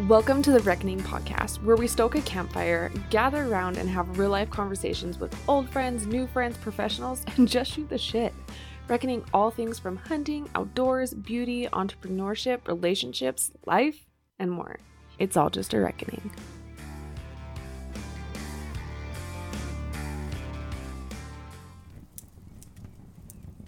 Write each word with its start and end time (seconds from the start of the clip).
Welcome 0.00 0.42
to 0.42 0.50
the 0.50 0.58
Reckoning 0.58 0.98
podcast, 0.98 1.62
where 1.62 1.76
we 1.76 1.86
stoke 1.86 2.16
a 2.16 2.20
campfire, 2.22 2.90
gather 3.10 3.44
around, 3.44 3.78
and 3.78 3.88
have 3.88 4.18
real 4.18 4.30
life 4.30 4.50
conversations 4.50 5.20
with 5.20 5.32
old 5.48 5.70
friends, 5.70 6.04
new 6.04 6.26
friends, 6.26 6.56
professionals, 6.56 7.24
and 7.36 7.46
just 7.46 7.70
shoot 7.70 7.88
the 7.88 7.96
shit. 7.96 8.34
Reckoning 8.88 9.24
all 9.32 9.52
things 9.52 9.78
from 9.78 9.96
hunting, 9.96 10.50
outdoors, 10.56 11.14
beauty, 11.14 11.68
entrepreneurship, 11.68 12.66
relationships, 12.66 13.52
life, 13.66 14.04
and 14.40 14.50
more. 14.50 14.80
It's 15.20 15.36
all 15.36 15.48
just 15.48 15.72
a 15.74 15.78
reckoning. 15.78 16.28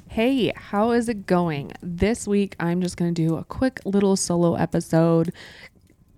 Hey, 0.08 0.50
how 0.56 0.90
is 0.90 1.08
it 1.08 1.26
going? 1.26 1.72
This 1.82 2.26
week, 2.26 2.56
I'm 2.58 2.80
just 2.80 2.96
going 2.96 3.14
to 3.14 3.28
do 3.28 3.36
a 3.36 3.44
quick 3.44 3.80
little 3.84 4.16
solo 4.16 4.54
episode, 4.54 5.32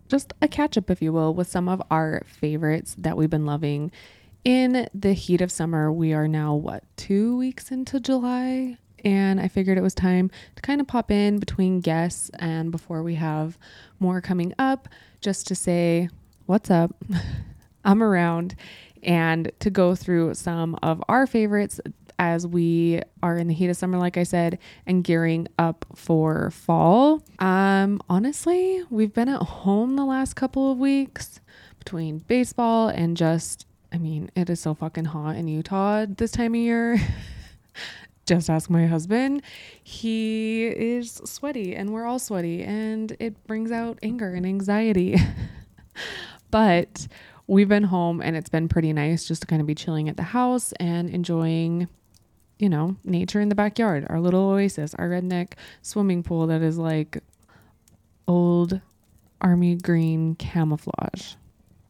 just 0.09 0.33
a 0.41 0.49
catch 0.49 0.77
up, 0.77 0.91
if 0.91 1.01
you 1.01 1.13
will, 1.13 1.35
with 1.35 1.49
some 1.49 1.69
of 1.69 1.83
our 1.91 2.23
favorites 2.27 2.95
that 2.99 3.17
we've 3.17 3.31
been 3.31 3.47
loving. 3.47 3.93
In 4.45 4.89
the 4.95 5.13
heat 5.13 5.41
of 5.41 5.53
summer, 5.53 5.93
we 5.93 6.13
are 6.13 6.27
now, 6.27 6.55
what, 6.55 6.85
two 6.97 7.37
weeks 7.37 7.71
into 7.71 8.01
July? 8.01 8.79
And 9.05 9.41
I 9.41 9.49
figured 9.49 9.79
it 9.79 9.83
was 9.83 9.95
time 9.95 10.31
to 10.57 10.63
kind 10.63 10.81
of 10.81 10.87
pop 10.87 11.11
in 11.11 11.39
between 11.39 11.81
guests 11.81 12.31
and 12.39 12.73
before 12.73 13.03
we 13.03 13.15
have 13.15 13.59
more 14.01 14.21
coming 14.21 14.55
up, 14.59 14.89
just 15.21 15.47
to 15.49 15.55
say, 15.55 16.09
what's 16.47 16.71
up? 16.71 16.97
I'm 17.85 18.03
around 18.03 18.57
and 19.03 19.53
to 19.61 19.71
go 19.71 19.95
through 19.95 20.35
some 20.35 20.77
of 20.83 21.03
our 21.09 21.27
favorites 21.27 21.81
as 22.19 22.47
we 22.47 23.01
are 23.23 23.37
in 23.37 23.47
the 23.49 23.55
heat 23.55 23.69
of 23.69 23.77
summer, 23.77 23.99
like 23.99 24.17
I 24.17 24.25
said, 24.25 24.59
and 24.87 25.05
gearing 25.05 25.49
up 25.59 25.87
for 25.95 26.51
fall. 26.51 27.23
Um, 27.39 28.01
honestly, 28.09 28.83
we've 28.91 29.13
been 29.13 29.29
at 29.29 29.43
home 29.43 29.97
the 29.97 30.05
last 30.05 30.35
couple 30.35 30.73
of 30.73 30.79
weeks 30.79 31.41
between 31.79 32.19
baseball 32.19 32.89
and 32.89 33.17
just, 33.17 33.67
I 33.93 33.99
mean, 33.99 34.31
it 34.35 34.51
is 34.51 34.61
so 34.61 34.75
fucking 34.75 35.07
hot 35.07 35.37
in 35.37 35.49
Utah 35.49 36.07
this 36.09 36.33
time 36.33 36.55
of 36.55 36.61
year. 36.61 37.01
just 38.27 38.51
ask 38.51 38.69
my 38.69 38.87
husband. 38.87 39.43
He 39.83 40.67
is 40.67 41.21
sweaty 41.25 41.75
and 41.75 41.93
we're 41.93 42.05
all 42.05 42.19
sweaty 42.19 42.63
and 42.63 43.17
it 43.19 43.47
brings 43.47 43.73
out 43.73 43.99
anger 44.03 44.35
and 44.35 44.45
anxiety. 44.45 45.17
but 46.51 47.07
we've 47.47 47.69
been 47.69 47.85
home 47.85 48.21
and 48.21 48.37
it's 48.37 48.51
been 48.51 48.69
pretty 48.69 48.93
nice 48.93 49.27
just 49.27 49.43
to 49.43 49.47
kind 49.47 49.61
of 49.61 49.67
be 49.67 49.75
chilling 49.75 50.09
at 50.09 50.17
the 50.17 50.23
house 50.23 50.73
and 50.73 51.09
enjoying 51.09 51.89
you 52.59 52.69
know, 52.69 52.97
nature 53.05 53.41
in 53.41 53.49
the 53.49 53.55
backyard, 53.55 54.07
our 54.09 54.21
little 54.21 54.51
oasis, 54.51 54.95
our 54.95 55.09
redneck 55.09 55.53
swimming 55.83 56.23
pool 56.23 56.47
that 56.49 56.63
is 56.63 56.79
like 56.79 57.23
old 58.27 58.81
army 59.41 59.77
green 59.77 60.35
camouflage. 60.35 61.35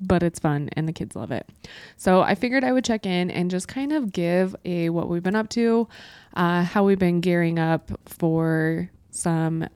But 0.01 0.23
it's 0.23 0.39
fun 0.39 0.69
and 0.75 0.87
the 0.87 0.93
kids 0.93 1.17
love 1.17 1.33
it. 1.33 1.49
So 1.97 2.21
I 2.21 2.37
figured 2.37 2.63
I 2.63 2.71
would 2.71 2.85
check 2.85 3.05
in 3.05 3.31
and 3.31 3.51
just 3.51 3.67
kind 3.67 3.93
of 3.93 4.13
give 4.13 4.55
a 4.65 4.91
what 4.91 5.09
we've 5.09 5.25
been 5.25 5.35
up 5.35 5.49
to, 5.51 5.89
uh, 6.35 6.63
how 6.63 6.85
we've 6.85 7.01
been 7.01 7.21
gearing 7.21 7.59
up 7.59 7.91
for 8.07 8.91
some 9.11 9.67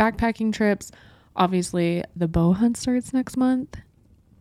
backpacking 0.00 0.52
trips. 0.52 0.92
Obviously, 1.34 2.02
the 2.14 2.26
bow 2.26 2.54
hunt 2.54 2.78
starts 2.78 3.12
next 3.12 3.36
month. 3.36 3.76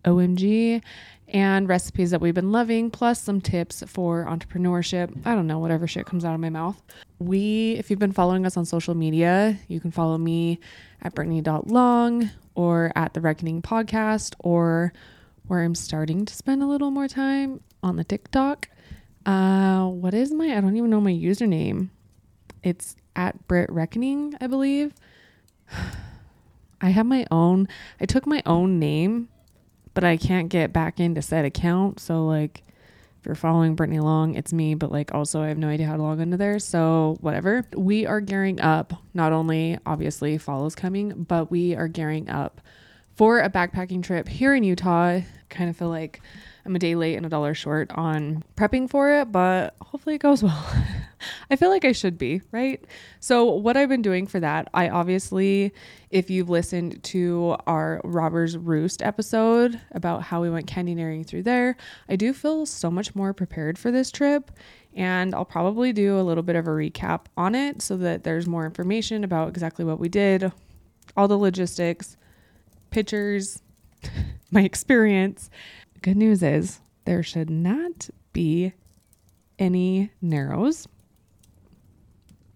OMG 0.06 0.81
and 1.28 1.67
recipes 1.67 2.11
that 2.11 2.22
we've 2.22 2.34
been 2.34 2.52
loving, 2.52 2.92
plus 2.92 3.22
some 3.22 3.42
tips 3.42 3.84
for 3.88 4.25
entrepreneurship. 4.25 5.16
I 5.25 5.36
don't 5.36 5.48
know, 5.48 5.59
whatever 5.59 5.88
shit 5.88 6.06
comes 6.06 6.23
out 6.23 6.34
of 6.34 6.39
my 6.39 6.50
mouth. 6.50 6.81
We, 7.20 7.75
if 7.80 7.89
you've 7.89 8.00
been 8.00 8.11
following 8.11 8.45
us 8.45 8.58
on 8.58 8.66
social 8.66 8.94
media, 8.94 9.58
you 9.67 9.80
can 9.80 9.92
follow 9.92 10.17
me 10.17 10.59
at 11.02 11.16
Brittany.long 11.16 12.30
or 12.53 12.92
at 12.95 13.14
the 13.14 13.22
Reckoning 13.22 13.61
Podcast 13.61 14.36
or 14.39 14.94
where 15.48 15.64
I'm 15.64 15.76
starting 15.76 16.26
to 16.26 16.33
spend 16.33 16.64
a 16.64 16.67
little 16.67 16.92
more 16.92 17.08
time 17.08 17.61
on 17.83 17.95
the 17.95 18.04
TikTok. 18.04 18.70
Uh, 19.26 19.88
what 19.88 20.14
is 20.14 20.32
my, 20.32 20.55
I 20.55 20.61
don't 20.61 20.77
even 20.77 20.89
know 20.89 21.02
my 21.02 21.11
username. 21.11 21.89
It's 22.64 22.95
at 23.15 23.48
Brit 23.48 23.71
Reckoning, 23.71 24.36
I 24.39 24.48
believe. 24.48 24.94
I 26.82 26.89
have 26.89 27.05
my 27.05 27.26
own, 27.32 27.67
I 27.99 28.05
took 28.05 28.27
my 28.27 28.44
own 28.45 28.80
name 28.80 29.30
but 29.95 30.04
I 30.04 30.17
can't 30.17 30.50
get 30.50 30.72
back 30.72 31.00
into 31.00 31.23
said 31.23 31.45
account. 31.45 32.00
So 32.00 32.28
like 32.28 32.61
if 33.20 33.26
you're 33.26 33.33
following 33.33 33.73
Brittany 33.73 34.00
Long, 34.00 34.36
it's 34.36 34.54
me, 34.54 34.76
but 34.76 34.92
like 34.92 35.16
also 35.16 35.42
I 35.42 35.48
have 35.48 35.58
no 35.58 35.70
idea 35.70 35.88
how 35.88 35.95
to 35.95 36.04
log 36.04 36.20
into 36.20 36.38
there. 36.38 36.60
So 36.60 37.17
whatever. 37.22 37.66
We 37.76 38.06
are 38.06 38.22
gearing 38.22 38.61
up. 38.61 38.94
Not 39.16 39.33
only 39.33 39.80
obviously 39.88 40.38
fall 40.38 40.67
is 40.67 40.76
coming, 40.76 41.23
but 41.23 41.50
we 41.50 41.76
are 41.76 41.88
gearing 41.88 42.30
up 42.30 42.61
for 43.16 43.39
a 43.39 43.50
backpacking 43.50 44.04
trip 44.04 44.28
here 44.28 44.54
in 44.54 44.64
Utah. 44.64 45.22
Kind 45.50 45.70
of 45.70 45.78
feel 45.78 45.89
like 45.89 46.22
I'm 46.66 46.76
a 46.76 46.80
day 46.80 46.95
late 46.95 47.16
and 47.16 47.26
a 47.26 47.30
dollar 47.30 47.54
short 47.54 47.89
on 47.95 48.44
prepping 48.56 48.89
for 48.89 49.10
it, 49.12 49.32
but 49.32 49.76
hopefully 49.82 50.16
it 50.16 50.22
goes 50.22 50.44
well. 50.44 50.67
I 51.49 51.55
feel 51.55 51.69
like 51.69 51.86
I 51.86 51.91
should 51.91 52.17
be, 52.17 52.41
right? 52.52 52.83
So, 53.19 53.45
what 53.45 53.77
I've 53.77 53.89
been 53.89 54.02
doing 54.02 54.27
for 54.27 54.39
that, 54.39 54.69
I 54.73 54.89
obviously, 54.89 55.73
if 56.09 56.30
you've 56.30 56.49
listened 56.49 57.03
to 57.03 57.58
our 57.67 58.02
Robbers 58.03 58.58
Roost 58.58 59.02
episode 59.02 59.80
about 59.91 60.23
how 60.23 60.41
we 60.41 60.49
went 60.49 60.67
canyoneering 60.67 61.25
through 61.25 61.43
there, 61.43 61.77
I 62.09 62.15
do 62.15 62.33
feel 62.33 62.65
so 62.65 62.89
much 62.89 63.15
more 63.15 63.33
prepared 63.33 63.77
for 63.77 63.91
this 63.91 64.11
trip. 64.11 64.52
And 64.93 65.35
I'll 65.35 65.45
probably 65.45 65.91
do 65.91 66.17
a 66.17 66.23
little 66.23 66.43
bit 66.43 66.55
of 66.55 66.67
a 66.67 66.71
recap 66.71 67.25
on 67.35 67.53
it 67.53 67.81
so 67.81 67.97
that 67.97 68.23
there's 68.23 68.47
more 68.47 68.65
information 68.65 69.23
about 69.23 69.49
exactly 69.49 69.83
what 69.83 69.99
we 69.99 70.08
did, 70.08 70.52
all 71.17 71.27
the 71.27 71.37
logistics, 71.37 72.15
pictures, 72.91 73.61
my 74.52 74.61
experience, 74.61 75.49
good 76.02 76.15
news 76.15 76.43
is 76.43 76.80
there 77.05 77.23
should 77.23 77.49
not 77.49 78.09
be 78.31 78.73
any 79.58 80.11
narrows. 80.21 80.87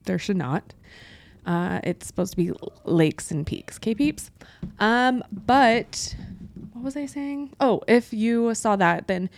There 0.10 0.18
should 0.18 0.38
not. 0.38 0.74
Uh, 1.46 1.82
it's 1.84 2.08
supposed 2.08 2.32
to 2.32 2.38
be 2.38 2.52
lakes 2.84 3.30
and 3.30 3.46
peaks. 3.46 3.78
Okay, 3.78 3.94
peeps? 3.94 4.32
Um, 4.80 5.24
but 5.32 6.16
what 6.74 6.84
was 6.84 6.98
I 6.98 7.06
saying? 7.06 7.54
Oh, 7.60 7.84
if 7.88 8.12
you 8.12 8.56
saw 8.56 8.76
that, 8.76 9.06
then 9.06 9.30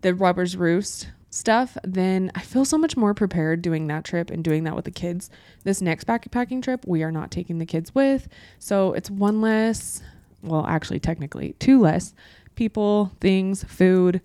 the 0.00 0.14
Robbers 0.14 0.56
Roost 0.56 1.08
stuff, 1.28 1.76
then 1.84 2.32
I 2.34 2.40
feel 2.40 2.64
so 2.64 2.78
much 2.78 2.96
more 2.96 3.12
prepared 3.12 3.60
doing 3.60 3.86
that 3.88 4.04
trip 4.04 4.30
and 4.30 4.42
doing 4.42 4.64
that 4.64 4.74
with 4.74 4.86
the 4.86 4.90
kids. 4.90 5.28
This 5.64 5.82
next 5.82 6.06
backpacking 6.06 6.62
trip, 6.62 6.86
we 6.86 7.02
are 7.02 7.12
not 7.12 7.30
taking 7.30 7.58
the 7.58 7.66
kids 7.66 7.94
with. 7.94 8.26
So 8.58 8.94
it's 8.94 9.10
one 9.10 9.42
less, 9.42 10.02
well, 10.42 10.64
actually, 10.66 11.00
technically, 11.00 11.54
two 11.58 11.82
less 11.82 12.14
people, 12.54 13.12
things, 13.20 13.62
food 13.64 14.22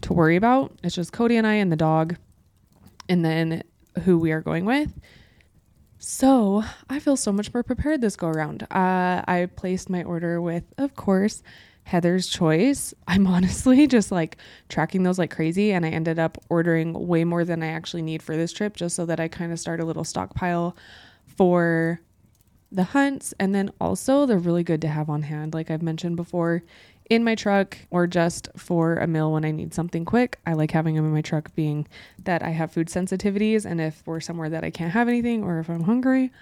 to 0.00 0.12
worry 0.12 0.34
about. 0.34 0.72
It's 0.82 0.96
just 0.96 1.12
Cody 1.12 1.36
and 1.36 1.46
I 1.46 1.54
and 1.54 1.70
the 1.70 1.76
dog, 1.76 2.16
and 3.08 3.24
then 3.24 3.62
who 4.04 4.18
we 4.18 4.32
are 4.32 4.40
going 4.40 4.64
with. 4.64 4.92
So 5.98 6.62
I 6.90 6.98
feel 6.98 7.16
so 7.16 7.32
much 7.32 7.52
more 7.54 7.62
prepared 7.62 8.00
this 8.00 8.16
go 8.16 8.28
around. 8.28 8.64
Uh, 8.64 9.22
I 9.26 9.48
placed 9.56 9.88
my 9.88 10.02
order 10.02 10.40
with, 10.40 10.64
of 10.78 10.94
course, 10.94 11.42
Heather's 11.84 12.26
Choice. 12.26 12.92
I'm 13.08 13.26
honestly 13.26 13.86
just 13.86 14.12
like 14.12 14.36
tracking 14.68 15.04
those 15.04 15.18
like 15.18 15.30
crazy, 15.30 15.72
and 15.72 15.86
I 15.86 15.90
ended 15.90 16.18
up 16.18 16.38
ordering 16.48 17.06
way 17.06 17.24
more 17.24 17.44
than 17.44 17.62
I 17.62 17.68
actually 17.68 18.02
need 18.02 18.22
for 18.22 18.36
this 18.36 18.52
trip 18.52 18.76
just 18.76 18.94
so 18.96 19.06
that 19.06 19.20
I 19.20 19.28
kind 19.28 19.52
of 19.52 19.58
start 19.58 19.80
a 19.80 19.84
little 19.84 20.04
stockpile 20.04 20.76
for 21.24 22.00
the 22.70 22.84
hunts. 22.84 23.32
And 23.38 23.54
then 23.54 23.70
also, 23.80 24.26
they're 24.26 24.38
really 24.38 24.64
good 24.64 24.82
to 24.82 24.88
have 24.88 25.08
on 25.08 25.22
hand. 25.22 25.54
Like 25.54 25.70
I've 25.70 25.82
mentioned 25.82 26.16
before, 26.16 26.62
in 27.08 27.22
my 27.22 27.34
truck 27.34 27.78
or 27.90 28.06
just 28.06 28.48
for 28.56 28.96
a 28.96 29.06
meal 29.06 29.32
when 29.32 29.44
I 29.44 29.50
need 29.50 29.72
something 29.72 30.04
quick. 30.04 30.38
I 30.46 30.54
like 30.54 30.70
having 30.72 30.96
them 30.96 31.04
in 31.04 31.12
my 31.12 31.22
truck, 31.22 31.54
being 31.54 31.86
that 32.24 32.42
I 32.42 32.50
have 32.50 32.72
food 32.72 32.88
sensitivities. 32.88 33.64
And 33.64 33.80
if 33.80 34.02
we're 34.06 34.20
somewhere 34.20 34.48
that 34.50 34.64
I 34.64 34.70
can't 34.70 34.92
have 34.92 35.08
anything 35.08 35.44
or 35.44 35.60
if 35.60 35.68
I'm 35.68 35.84
hungry, 35.84 36.32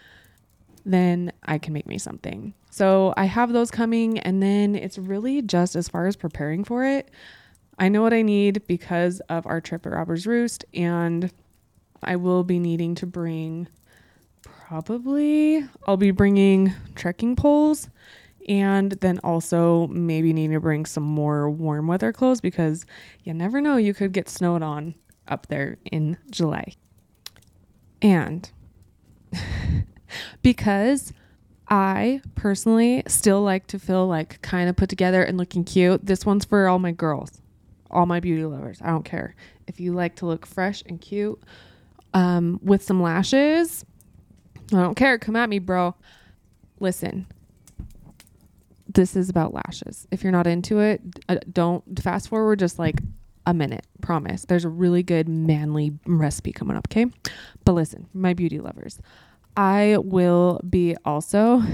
then 0.86 1.32
I 1.44 1.58
can 1.58 1.72
make 1.72 1.86
me 1.86 1.98
something. 1.98 2.54
So 2.70 3.12
I 3.16 3.26
have 3.26 3.52
those 3.52 3.70
coming. 3.70 4.18
And 4.18 4.42
then 4.42 4.74
it's 4.74 4.98
really 4.98 5.42
just 5.42 5.76
as 5.76 5.88
far 5.88 6.06
as 6.06 6.16
preparing 6.16 6.64
for 6.64 6.84
it. 6.84 7.10
I 7.78 7.88
know 7.88 8.02
what 8.02 8.14
I 8.14 8.22
need 8.22 8.66
because 8.66 9.20
of 9.28 9.46
our 9.46 9.60
trip 9.60 9.86
at 9.86 9.92
Robbers 9.92 10.26
Roost. 10.26 10.64
And 10.72 11.30
I 12.02 12.16
will 12.16 12.44
be 12.44 12.58
needing 12.58 12.94
to 12.96 13.06
bring 13.06 13.68
probably, 14.42 15.66
I'll 15.86 15.96
be 15.96 16.10
bringing 16.10 16.72
trekking 16.94 17.36
poles 17.36 17.88
and 18.48 18.92
then 18.92 19.18
also 19.24 19.86
maybe 19.88 20.32
need 20.32 20.50
to 20.50 20.60
bring 20.60 20.86
some 20.86 21.02
more 21.02 21.48
warm 21.50 21.86
weather 21.86 22.12
clothes 22.12 22.40
because 22.40 22.84
you 23.22 23.32
never 23.32 23.60
know 23.60 23.76
you 23.76 23.94
could 23.94 24.12
get 24.12 24.28
snowed 24.28 24.62
on 24.62 24.94
up 25.28 25.46
there 25.46 25.78
in 25.90 26.18
July. 26.30 26.74
And 28.02 28.50
because 30.42 31.12
I 31.68 32.20
personally 32.34 33.02
still 33.06 33.42
like 33.42 33.66
to 33.68 33.78
feel 33.78 34.06
like 34.06 34.42
kind 34.42 34.68
of 34.68 34.76
put 34.76 34.90
together 34.90 35.22
and 35.22 35.38
looking 35.38 35.64
cute, 35.64 36.04
this 36.04 36.26
one's 36.26 36.44
for 36.44 36.68
all 36.68 36.78
my 36.78 36.92
girls, 36.92 37.40
all 37.90 38.04
my 38.06 38.20
beauty 38.20 38.44
lovers. 38.44 38.78
I 38.82 38.88
don't 38.88 39.04
care. 39.04 39.34
If 39.66 39.80
you 39.80 39.92
like 39.92 40.16
to 40.16 40.26
look 40.26 40.44
fresh 40.44 40.82
and 40.86 41.00
cute 41.00 41.42
um, 42.12 42.60
with 42.62 42.82
some 42.82 43.00
lashes, 43.00 43.86
I 44.72 44.76
don't 44.76 44.94
care. 44.94 45.18
Come 45.18 45.36
at 45.36 45.48
me, 45.48 45.58
bro. 45.58 45.94
Listen, 46.80 47.26
this 48.94 49.16
is 49.16 49.28
about 49.28 49.52
lashes. 49.52 50.06
If 50.10 50.22
you're 50.22 50.32
not 50.32 50.46
into 50.46 50.80
it, 50.80 51.02
uh, 51.28 51.36
don't 51.52 52.00
fast 52.00 52.28
forward 52.28 52.58
just 52.58 52.78
like 52.78 53.00
a 53.46 53.52
minute. 53.52 53.86
Promise. 54.00 54.46
There's 54.46 54.64
a 54.64 54.68
really 54.68 55.02
good 55.02 55.28
manly 55.28 55.92
recipe 56.06 56.52
coming 56.52 56.76
up, 56.76 56.88
okay? 56.90 57.06
But 57.64 57.72
listen, 57.72 58.06
my 58.14 58.32
beauty 58.34 58.58
lovers, 58.58 58.98
I 59.56 59.98
will 60.02 60.60
be 60.68 60.96
also. 61.04 61.62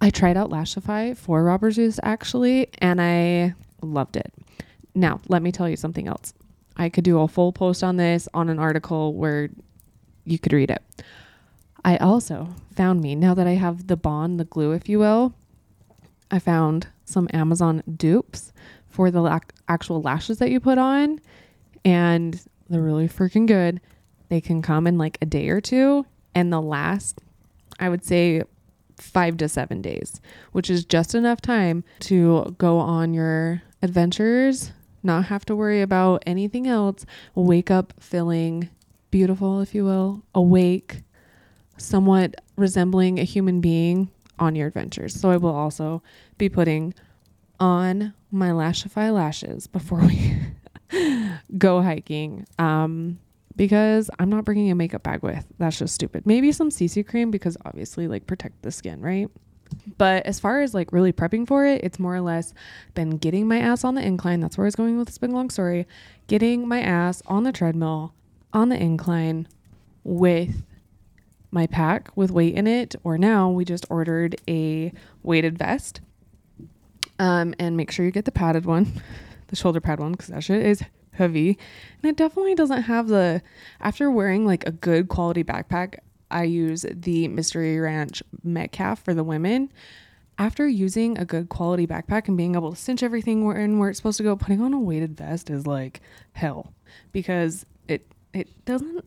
I 0.00 0.10
tried 0.10 0.36
out 0.36 0.50
Lashify 0.50 1.16
for 1.16 1.44
Robbers 1.44 1.78
Roost 1.78 2.00
actually, 2.02 2.68
and 2.78 3.00
I 3.00 3.54
loved 3.82 4.16
it. 4.16 4.32
Now, 4.94 5.20
let 5.28 5.42
me 5.42 5.52
tell 5.52 5.68
you 5.68 5.76
something 5.76 6.08
else. 6.08 6.34
I 6.76 6.88
could 6.88 7.04
do 7.04 7.20
a 7.20 7.28
full 7.28 7.52
post 7.52 7.84
on 7.84 7.96
this 7.96 8.28
on 8.34 8.48
an 8.48 8.58
article 8.58 9.14
where 9.14 9.50
you 10.24 10.38
could 10.38 10.52
read 10.52 10.70
it. 10.70 10.82
I 11.84 11.96
also 11.96 12.54
found 12.74 13.00
me, 13.00 13.14
now 13.14 13.34
that 13.34 13.46
I 13.46 13.54
have 13.54 13.86
the 13.88 13.96
bond, 13.96 14.38
the 14.38 14.44
glue, 14.44 14.72
if 14.72 14.88
you 14.88 14.98
will, 14.98 15.34
I 16.30 16.38
found 16.38 16.86
some 17.04 17.28
Amazon 17.32 17.82
dupes 17.96 18.52
for 18.88 19.10
the 19.10 19.20
la- 19.20 19.40
actual 19.68 20.00
lashes 20.00 20.38
that 20.38 20.50
you 20.50 20.60
put 20.60 20.78
on, 20.78 21.20
and 21.84 22.40
they're 22.68 22.80
really 22.82 23.08
freaking 23.08 23.46
good. 23.46 23.80
They 24.28 24.40
can 24.40 24.62
come 24.62 24.86
in 24.86 24.96
like 24.96 25.18
a 25.20 25.26
day 25.26 25.48
or 25.48 25.60
two, 25.60 26.06
and 26.34 26.52
the 26.52 26.60
last, 26.60 27.20
I 27.80 27.88
would 27.88 28.04
say, 28.04 28.42
five 28.96 29.36
to 29.38 29.48
seven 29.48 29.82
days, 29.82 30.20
which 30.52 30.70
is 30.70 30.84
just 30.84 31.14
enough 31.14 31.40
time 31.40 31.82
to 32.00 32.54
go 32.58 32.78
on 32.78 33.12
your 33.12 33.62
adventures, 33.82 34.72
not 35.02 35.24
have 35.26 35.44
to 35.46 35.56
worry 35.56 35.82
about 35.82 36.22
anything 36.26 36.68
else, 36.68 37.04
wake 37.34 37.70
up 37.70 37.92
feeling 37.98 38.68
beautiful, 39.10 39.60
if 39.60 39.74
you 39.74 39.84
will, 39.84 40.22
awake, 40.34 41.02
somewhat 41.82 42.36
resembling 42.56 43.18
a 43.18 43.24
human 43.24 43.60
being 43.60 44.10
on 44.38 44.54
your 44.54 44.68
adventures. 44.68 45.14
So 45.14 45.30
I 45.30 45.36
will 45.36 45.54
also 45.54 46.02
be 46.38 46.48
putting 46.48 46.94
on 47.60 48.14
my 48.30 48.48
Lashify 48.48 49.12
lashes 49.12 49.66
before 49.66 50.00
we 50.00 50.34
go 51.58 51.82
hiking. 51.82 52.46
Um, 52.58 53.18
because 53.54 54.10
I'm 54.18 54.30
not 54.30 54.44
bringing 54.44 54.70
a 54.70 54.74
makeup 54.74 55.02
bag 55.02 55.22
with. 55.22 55.44
That's 55.58 55.78
just 55.78 55.94
stupid. 55.94 56.26
Maybe 56.26 56.52
some 56.52 56.70
CC 56.70 57.06
cream 57.06 57.30
because 57.30 57.56
obviously 57.64 58.08
like 58.08 58.26
protect 58.26 58.62
the 58.62 58.70
skin, 58.70 59.00
right? 59.00 59.28
But 59.98 60.26
as 60.26 60.40
far 60.40 60.60
as 60.60 60.74
like 60.74 60.92
really 60.92 61.12
prepping 61.12 61.46
for 61.46 61.66
it, 61.66 61.82
it's 61.82 61.98
more 61.98 62.14
or 62.14 62.20
less 62.20 62.54
been 62.94 63.16
getting 63.16 63.48
my 63.48 63.58
ass 63.58 63.84
on 63.84 63.94
the 63.94 64.02
incline. 64.02 64.40
That's 64.40 64.56
where 64.56 64.64
I 64.64 64.68
was 64.68 64.76
going 64.76 64.98
with 64.98 65.08
this 65.08 65.18
big 65.18 65.30
long 65.30 65.50
story. 65.50 65.86
Getting 66.26 66.66
my 66.68 66.80
ass 66.80 67.22
on 67.26 67.44
the 67.44 67.52
treadmill, 67.52 68.14
on 68.52 68.68
the 68.68 68.80
incline 68.80 69.48
with 70.04 70.62
my 71.52 71.66
pack 71.66 72.10
with 72.16 72.32
weight 72.32 72.54
in 72.54 72.66
it, 72.66 72.96
or 73.04 73.16
now 73.16 73.50
we 73.50 73.64
just 73.64 73.86
ordered 73.88 74.40
a 74.48 74.92
weighted 75.22 75.58
vest. 75.58 76.00
Um, 77.18 77.54
and 77.58 77.76
make 77.76 77.92
sure 77.92 78.04
you 78.04 78.10
get 78.10 78.24
the 78.24 78.32
padded 78.32 78.64
one, 78.64 79.00
the 79.48 79.56
shoulder 79.56 79.80
pad 79.80 80.00
one, 80.00 80.12
because 80.12 80.28
that 80.28 80.42
shit 80.42 80.64
is 80.64 80.82
heavy. 81.12 81.58
And 82.02 82.10
it 82.10 82.16
definitely 82.16 82.54
doesn't 82.54 82.82
have 82.82 83.06
the, 83.06 83.42
after 83.80 84.10
wearing 84.10 84.46
like 84.46 84.66
a 84.66 84.72
good 84.72 85.08
quality 85.08 85.44
backpack, 85.44 85.98
I 86.30 86.44
use 86.44 86.86
the 86.90 87.28
Mystery 87.28 87.78
Ranch 87.78 88.22
Metcalf 88.42 89.04
for 89.04 89.12
the 89.12 89.22
women. 89.22 89.70
After 90.38 90.66
using 90.66 91.18
a 91.18 91.26
good 91.26 91.50
quality 91.50 91.86
backpack 91.86 92.26
and 92.26 92.38
being 92.38 92.54
able 92.54 92.70
to 92.70 92.76
cinch 92.76 93.02
everything 93.02 93.44
where 93.44 93.56
and 93.56 93.78
where 93.78 93.90
it's 93.90 93.98
supposed 93.98 94.16
to 94.16 94.22
go, 94.22 94.34
putting 94.34 94.62
on 94.62 94.72
a 94.72 94.80
weighted 94.80 95.14
vest 95.14 95.50
is 95.50 95.66
like 95.66 96.00
hell 96.32 96.72
because 97.12 97.66
it 97.86 98.10
it 98.32 98.48
doesn't 98.64 99.04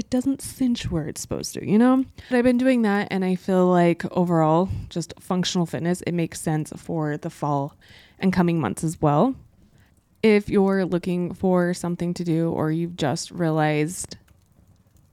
it 0.00 0.08
doesn't 0.08 0.40
cinch 0.40 0.90
where 0.90 1.06
it's 1.06 1.20
supposed 1.20 1.52
to, 1.52 1.68
you 1.68 1.76
know? 1.76 2.06
But 2.30 2.38
I've 2.38 2.44
been 2.44 2.56
doing 2.56 2.80
that 2.82 3.08
and 3.10 3.22
I 3.22 3.34
feel 3.34 3.66
like 3.66 4.02
overall, 4.10 4.70
just 4.88 5.12
functional 5.20 5.66
fitness, 5.66 6.00
it 6.06 6.12
makes 6.12 6.40
sense 6.40 6.72
for 6.74 7.18
the 7.18 7.28
fall 7.28 7.76
and 8.18 8.32
coming 8.32 8.58
months 8.58 8.82
as 8.82 8.98
well. 9.02 9.34
If 10.22 10.48
you're 10.48 10.86
looking 10.86 11.34
for 11.34 11.74
something 11.74 12.14
to 12.14 12.24
do 12.24 12.50
or 12.50 12.72
you've 12.72 12.96
just 12.96 13.30
realized, 13.30 14.16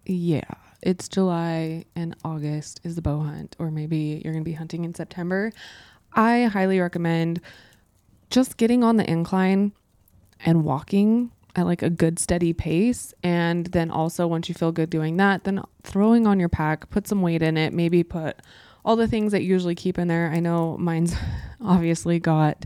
yeah, 0.06 0.54
it's 0.82 1.10
July 1.10 1.84
and 1.94 2.16
August 2.24 2.80
is 2.86 2.96
the 2.96 3.02
bow 3.02 3.20
hunt, 3.20 3.58
or 3.60 3.70
maybe 3.70 4.22
you're 4.24 4.32
going 4.32 4.46
to 4.46 4.50
be 4.50 4.56
hunting 4.56 4.86
in 4.86 4.96
September, 4.96 5.52
I 6.14 6.46
highly 6.46 6.80
recommend 6.80 7.42
just 8.30 8.56
getting 8.56 8.86
on 8.86 8.96
the 8.96 9.10
incline 9.10 9.74
and 10.46 10.64
walking 10.64 11.32
at 11.58 11.66
like 11.66 11.82
a 11.82 11.90
good 11.90 12.20
steady 12.20 12.54
pace. 12.54 13.14
And 13.24 13.68
then 13.68 13.92
also 13.92 14.28
once 14.28 14.48
you 14.48 14.56
feel 14.56 14.72
good 14.72 14.90
doing 14.90 15.18
that 15.18 15.44
then 15.44 15.62
throwing 15.84 16.28
on 16.28 16.40
your 16.40 16.50
pack 16.50 16.90
put 16.90 17.08
some 17.08 17.22
weight 17.22 17.42
in 17.42 17.58
it 17.58 17.74
maybe 17.74 18.04
put 18.04 18.38
all 18.86 18.96
the 18.96 19.08
things 19.08 19.32
that 19.34 19.44
you 19.44 19.50
usually 19.50 19.76
keep 19.76 19.98
in 20.00 20.08
there. 20.08 20.32
I 20.34 20.40
know 20.40 20.78
mine's 20.78 21.16
obviously 21.62 22.20
got 22.20 22.66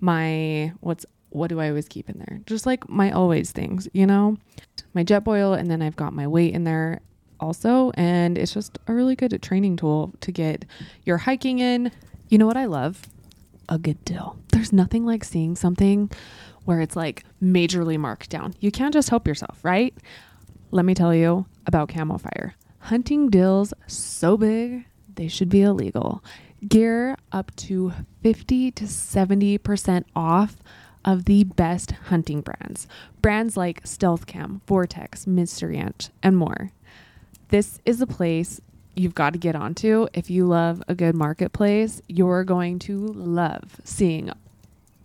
my 0.00 0.72
what's 0.80 1.04
what 1.30 1.48
do 1.48 1.60
i 1.60 1.68
always 1.68 1.88
keep 1.88 2.08
in 2.08 2.18
there? 2.18 2.40
Just 2.46 2.64
like 2.64 2.88
my 2.88 3.10
always 3.10 3.52
things 3.52 3.88
you 3.92 4.06
know? 4.06 4.38
My 4.94 5.04
Jetboil 5.04 5.58
and 5.58 5.70
then 5.70 5.82
i've 5.82 5.96
got 5.96 6.12
my 6.12 6.26
weight 6.26 6.54
in 6.54 6.64
there 6.64 7.00
also. 7.40 7.90
And 7.94 8.38
it's 8.38 8.52
just 8.52 8.78
a 8.86 8.94
really 8.94 9.16
good 9.16 9.40
training 9.42 9.76
tool 9.76 10.12
to 10.20 10.32
get 10.32 10.64
your 11.04 11.18
hiking 11.18 11.58
in. 11.58 11.92
You 12.28 12.38
know 12.38 12.46
what 12.46 12.56
i 12.56 12.66
love? 12.66 13.08
A 13.68 13.78
good 13.78 14.02
deal. 14.04 14.38
There's 14.52 14.72
nothing 14.72 15.04
like 15.04 15.24
seeing 15.24 15.54
something 15.54 16.10
where 16.68 16.82
it's 16.82 16.94
like 16.94 17.24
majorly 17.42 17.98
marked 17.98 18.28
down. 18.28 18.52
You 18.60 18.70
can't 18.70 18.92
just 18.92 19.08
help 19.08 19.26
yourself, 19.26 19.58
right? 19.62 19.94
Let 20.70 20.84
me 20.84 20.92
tell 20.92 21.14
you 21.14 21.46
about 21.64 21.88
Camo 21.88 22.18
Fire. 22.18 22.56
Hunting 22.80 23.30
dills 23.30 23.72
so 23.86 24.36
big, 24.36 24.84
they 25.14 25.28
should 25.28 25.48
be 25.48 25.62
illegal. 25.62 26.22
Gear 26.68 27.16
up 27.32 27.56
to 27.56 27.94
50 28.22 28.70
to 28.72 28.84
70% 28.84 30.04
off 30.14 30.58
of 31.06 31.24
the 31.24 31.44
best 31.44 31.92
hunting 32.08 32.42
brands. 32.42 32.86
Brands 33.22 33.56
like 33.56 33.80
Stealth 33.86 34.26
Cam, 34.26 34.60
Vortex, 34.66 35.26
Mystery 35.26 35.76
Ranch, 35.76 36.10
and 36.22 36.36
more. 36.36 36.72
This 37.48 37.80
is 37.86 38.02
a 38.02 38.06
place 38.06 38.60
you've 38.94 39.14
got 39.14 39.32
to 39.32 39.38
get 39.38 39.56
onto. 39.56 40.06
If 40.12 40.28
you 40.28 40.44
love 40.44 40.82
a 40.86 40.94
good 40.94 41.14
marketplace, 41.14 42.02
you're 42.08 42.44
going 42.44 42.78
to 42.80 42.98
love 42.98 43.80
seeing 43.84 44.30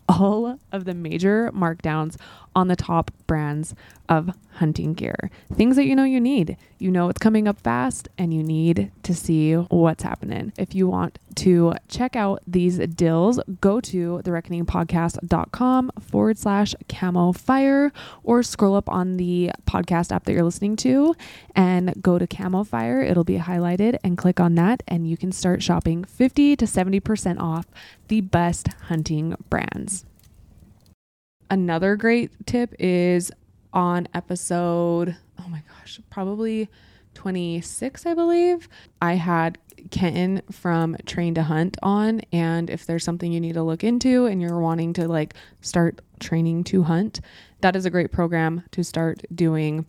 all 0.07 0.59
of 0.71 0.85
the 0.85 0.94
major 0.94 1.51
markdowns 1.53 2.17
on 2.55 2.67
the 2.67 2.75
top 2.75 3.11
brands 3.27 3.75
of 4.09 4.31
hunting 4.55 4.94
gear. 4.94 5.31
Things 5.53 5.75
that 5.75 5.85
you 5.85 5.95
know 5.95 6.03
you 6.03 6.19
need. 6.19 6.57
You 6.77 6.91
know 6.91 7.09
it's 7.09 7.19
coming 7.19 7.47
up 7.47 7.59
fast 7.61 8.09
and 8.17 8.33
you 8.33 8.44
need 8.44 8.92
to 9.04 9.16
see 9.16 9.54
what's 9.54 10.04
happening. 10.04 10.54
If 10.57 10.75
you 10.75 10.87
want 10.87 11.18
to 11.35 11.73
check 11.87 12.16
out 12.16 12.42
these 12.45 12.78
dills, 12.78 13.39
go 13.61 13.81
to 13.81 14.21
thereckoningpodcast.com 14.23 15.92
forward 15.99 16.37
slash 16.37 16.75
camo 16.89 17.31
fire 17.31 17.92
or 18.23 18.44
scroll 18.44 18.75
up 18.75 18.89
on 18.89 19.18
the 19.18 19.51
podcast 19.66 20.11
app 20.11 20.25
that 20.25 20.33
you're 20.33 20.44
listening 20.44 20.75
to 20.78 21.16
and 21.56 22.01
go 22.01 22.19
to 22.19 22.28
camo 22.28 22.63
fire. 22.63 23.01
It'll 23.01 23.23
be 23.23 23.39
highlighted 23.39 23.97
and 24.04 24.18
click 24.18 24.39
on 24.39 24.56
that 24.56 24.83
and 24.87 25.07
you 25.07 25.18
can 25.18 25.31
start 25.31 25.63
shopping 25.63 26.04
50 26.04 26.56
to 26.57 26.66
70% 26.66 27.39
off 27.39 27.66
the 28.09 28.21
best 28.21 28.68
hunting 28.87 29.35
brands. 29.49 30.06
Another 31.54 31.95
great 31.95 32.31
tip 32.48 32.74
is 32.80 33.31
on 33.74 34.07
episode, 34.16 35.16
oh 35.40 35.48
my 35.48 35.62
gosh, 35.69 36.00
probably 36.10 36.68
26, 37.14 38.07
I 38.07 38.16
believe. 38.16 38.68
I 39.04 39.14
had 39.14 39.60
Kenton 39.92 40.42
from 40.50 40.98
Train 41.06 41.36
to 41.36 41.44
Hunt 41.44 41.78
on. 41.83 42.22
And 42.31 42.72
if 42.72 42.88
there's 42.88 43.04
something 43.04 43.31
you 43.31 43.40
need 43.40 43.54
to 43.54 43.62
look 43.62 43.83
into 43.83 44.26
and 44.26 44.42
you're 44.42 44.60
wanting 44.60 44.94
to 44.94 45.07
like 45.07 45.36
start 45.62 46.02
training 46.19 46.64
to 46.64 46.81
hunt, 46.81 47.22
that 47.62 47.76
is 47.76 47.86
a 47.86 47.92
great 47.92 48.12
program 48.12 48.64
to 48.72 48.83
start 48.83 49.22
doing 49.36 49.86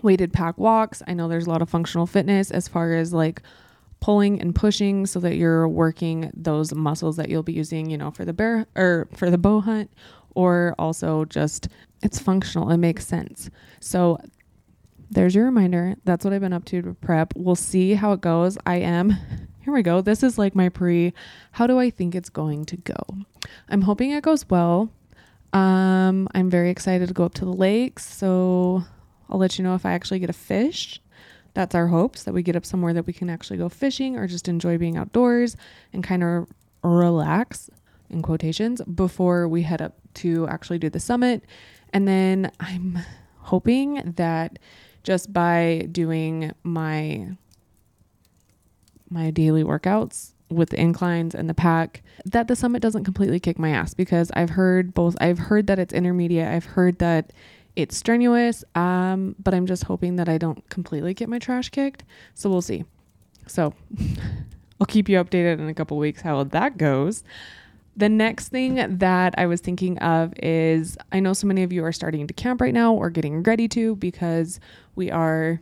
weighted 0.00 0.32
pack 0.32 0.56
walks. 0.56 1.02
I 1.06 1.12
know 1.12 1.28
there's 1.28 1.46
a 1.46 1.50
lot 1.50 1.60
of 1.60 1.68
functional 1.68 2.06
fitness 2.06 2.50
as 2.50 2.68
far 2.68 2.94
as 2.94 3.12
like 3.12 3.42
pulling 4.00 4.40
and 4.40 4.54
pushing 4.54 5.04
so 5.04 5.20
that 5.20 5.36
you're 5.36 5.68
working 5.68 6.30
those 6.34 6.74
muscles 6.74 7.16
that 7.16 7.28
you'll 7.28 7.42
be 7.42 7.52
using, 7.52 7.90
you 7.90 7.98
know, 7.98 8.10
for 8.10 8.24
the 8.24 8.32
bear 8.32 8.66
or 8.74 9.08
for 9.12 9.30
the 9.30 9.36
bow 9.36 9.60
hunt 9.60 9.90
or 10.36 10.74
also 10.78 11.24
just 11.24 11.68
it's 12.02 12.20
functional. 12.20 12.70
It 12.70 12.76
makes 12.76 13.06
sense. 13.06 13.50
So 13.80 14.18
there's 15.10 15.34
your 15.34 15.46
reminder. 15.46 15.96
That's 16.04 16.24
what 16.24 16.32
I've 16.32 16.42
been 16.42 16.52
up 16.52 16.66
to 16.66 16.82
to 16.82 16.94
prep. 16.94 17.32
We'll 17.34 17.56
see 17.56 17.94
how 17.94 18.12
it 18.12 18.20
goes. 18.20 18.56
I 18.66 18.76
am 18.76 19.10
here 19.60 19.74
we 19.74 19.82
go. 19.82 20.00
This 20.00 20.22
is 20.22 20.38
like 20.38 20.54
my 20.54 20.68
pre 20.68 21.12
how 21.52 21.66
do 21.66 21.80
I 21.80 21.90
think 21.90 22.14
it's 22.14 22.28
going 22.28 22.66
to 22.66 22.76
go? 22.76 23.00
I'm 23.68 23.82
hoping 23.82 24.12
it 24.12 24.22
goes 24.22 24.48
well. 24.48 24.92
Um 25.52 26.28
I'm 26.34 26.50
very 26.50 26.70
excited 26.70 27.08
to 27.08 27.14
go 27.14 27.24
up 27.24 27.34
to 27.34 27.44
the 27.44 27.52
lakes, 27.52 28.04
so 28.04 28.84
I'll 29.28 29.38
let 29.38 29.58
you 29.58 29.64
know 29.64 29.74
if 29.74 29.86
I 29.86 29.92
actually 29.92 30.20
get 30.20 30.30
a 30.30 30.34
fish. 30.34 31.00
That's 31.54 31.74
our 31.74 31.86
hopes 31.86 32.24
that 32.24 32.34
we 32.34 32.42
get 32.42 32.54
up 32.54 32.66
somewhere 32.66 32.92
that 32.92 33.06
we 33.06 33.14
can 33.14 33.30
actually 33.30 33.56
go 33.56 33.70
fishing 33.70 34.16
or 34.16 34.26
just 34.26 34.46
enjoy 34.46 34.76
being 34.76 34.98
outdoors 34.98 35.56
and 35.94 36.04
kind 36.04 36.22
of 36.22 36.48
relax 36.82 37.70
in 38.10 38.20
quotations 38.22 38.82
before 38.82 39.48
we 39.48 39.62
head 39.62 39.80
up 39.80 39.94
to 40.16 40.46
actually 40.48 40.78
do 40.78 40.90
the 40.90 41.00
summit. 41.00 41.42
And 41.92 42.06
then 42.06 42.50
I'm 42.60 42.98
hoping 43.38 44.14
that 44.16 44.58
just 45.02 45.32
by 45.32 45.86
doing 45.92 46.52
my 46.64 47.28
my 49.08 49.30
daily 49.30 49.62
workouts 49.62 50.32
with 50.50 50.70
the 50.70 50.80
inclines 50.80 51.34
and 51.34 51.48
the 51.48 51.54
pack 51.54 52.02
that 52.24 52.48
the 52.48 52.56
summit 52.56 52.82
doesn't 52.82 53.04
completely 53.04 53.38
kick 53.38 53.56
my 53.58 53.70
ass 53.70 53.94
because 53.94 54.30
I've 54.34 54.50
heard 54.50 54.94
both 54.94 55.16
I've 55.20 55.38
heard 55.38 55.68
that 55.68 55.78
it's 55.78 55.94
intermediate. 55.94 56.48
I've 56.48 56.64
heard 56.64 56.98
that 56.98 57.32
it's 57.76 57.96
strenuous 57.96 58.64
um 58.74 59.36
but 59.38 59.54
I'm 59.54 59.66
just 59.66 59.84
hoping 59.84 60.16
that 60.16 60.28
I 60.28 60.38
don't 60.38 60.68
completely 60.68 61.14
get 61.14 61.28
my 61.28 61.38
trash 61.38 61.68
kicked. 61.68 62.02
So 62.34 62.50
we'll 62.50 62.62
see. 62.62 62.84
So 63.46 63.74
I'll 64.80 64.86
keep 64.86 65.08
you 65.08 65.22
updated 65.22 65.60
in 65.60 65.68
a 65.68 65.74
couple 65.74 65.96
weeks 65.98 66.20
how 66.20 66.42
that 66.42 66.78
goes 66.78 67.22
the 67.96 68.08
next 68.08 68.48
thing 68.48 68.98
that 68.98 69.34
I 69.38 69.46
was 69.46 69.60
thinking 69.60 69.98
of 69.98 70.34
is 70.42 70.98
I 71.12 71.20
know 71.20 71.32
so 71.32 71.46
many 71.46 71.62
of 71.62 71.72
you 71.72 71.84
are 71.84 71.92
starting 71.92 72.26
to 72.26 72.34
camp 72.34 72.60
right 72.60 72.74
now 72.74 72.92
or 72.92 73.08
getting 73.08 73.42
ready 73.42 73.68
to 73.68 73.96
because 73.96 74.60
we 74.94 75.10
are 75.10 75.60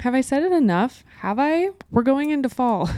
have 0.00 0.14
I 0.14 0.22
said 0.22 0.42
it 0.42 0.52
enough? 0.52 1.04
Have 1.18 1.38
I? 1.38 1.70
We're 1.90 2.02
going 2.02 2.30
into 2.30 2.48
fall. 2.48 2.88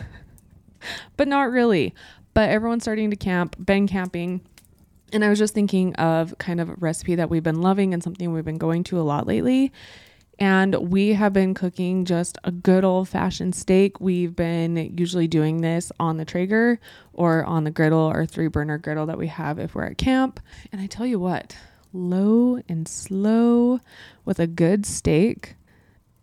but 1.17 1.27
not 1.27 1.51
really. 1.51 1.95
But 2.35 2.51
everyone's 2.51 2.85
starting 2.85 3.11
to 3.11 3.17
camp, 3.17 3.57
been 3.65 3.89
camping. 3.89 4.41
And 5.13 5.25
I 5.25 5.29
was 5.29 5.39
just 5.39 5.53
thinking 5.53 5.95
of 5.97 6.37
kind 6.39 6.61
of 6.61 6.71
a 6.71 6.75
recipe 6.75 7.17
that 7.17 7.29
we've 7.29 7.43
been 7.43 7.61
loving 7.61 7.93
and 7.93 8.03
something 8.03 8.33
we've 8.33 8.45
been 8.45 8.57
going 8.57 8.85
to 8.85 9.01
a 9.01 9.03
lot 9.03 9.27
lately. 9.27 9.73
And 10.43 10.91
we 10.91 11.11
have 11.11 11.33
been 11.33 11.55
cooking 11.55 12.05
just 12.05 12.37
a 12.43 12.51
good 12.51 12.83
old 12.83 13.09
fashioned 13.09 13.55
steak. 13.55 14.01
We've 14.01 14.35
been 14.35 14.77
usually 14.99 15.29
doing 15.29 15.61
this 15.61 15.93
on 16.01 16.17
the 16.17 16.25
Traeger 16.25 16.81
or 17.13 17.45
on 17.45 17.63
the 17.63 17.71
griddle 17.71 18.11
or 18.11 18.27
three 18.27 18.49
burner 18.49 18.77
griddle 18.77 19.07
that 19.07 19.19
we 19.19 19.29
have 19.29 19.61
if 19.61 19.77
we're 19.77 19.85
at 19.85 19.99
camp. 19.99 20.41
And 20.73 20.81
I 20.81 20.89
tell 20.89 21.07
you 21.07 21.21
what, 21.21 21.57
low 21.93 22.61
and 22.69 22.89
slow 22.89 23.79
with 24.25 24.41
a 24.41 24.49
good 24.49 24.85
steak 24.85 25.55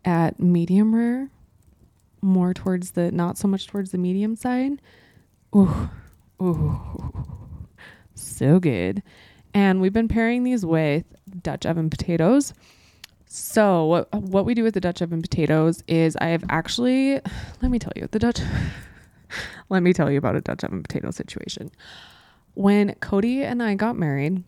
at 0.04 0.38
medium 0.38 0.94
rare, 0.94 1.30
more 2.22 2.54
towards 2.54 2.92
the 2.92 3.14
not 3.14 3.38
so 3.38 3.48
much 3.48 3.68
towards 3.68 3.92
the 3.92 3.98
medium 3.98 4.36
side. 4.36 4.82
Ooh, 5.56 5.90
ooh, 6.42 7.26
so 8.16 8.60
good. 8.60 9.02
And 9.54 9.80
we've 9.80 9.94
been 9.94 10.10
pairing 10.10 10.44
these 10.44 10.66
with 10.66 11.06
Dutch 11.42 11.66
oven 11.66 11.90
potatoes. 11.90 12.54
So 13.31 14.07
what 14.12 14.45
we 14.45 14.55
do 14.55 14.63
with 14.63 14.74
the 14.74 14.81
Dutch 14.81 15.03
oven 15.03 15.21
potatoes 15.21 15.83
is 15.88 16.17
I 16.17 16.29
have 16.29 16.43
actually 16.50 17.21
let 17.62 17.69
me 17.69 17.77
tell 17.77 17.93
you 17.95 18.07
the 18.09 18.19
Dutch 18.19 18.39
let 19.69 19.83
me 19.83 19.93
tell 19.93 20.09
you 20.09 20.17
about 20.17 20.36
a 20.36 20.41
Dutch 20.41 20.63
oven 20.63 20.81
potato 20.81 21.12
situation. 21.12 21.71
When 22.55 22.95
Cody 22.95 23.43
and 23.43 23.62
I 23.62 23.75
got 23.75 23.95
married, 23.95 24.43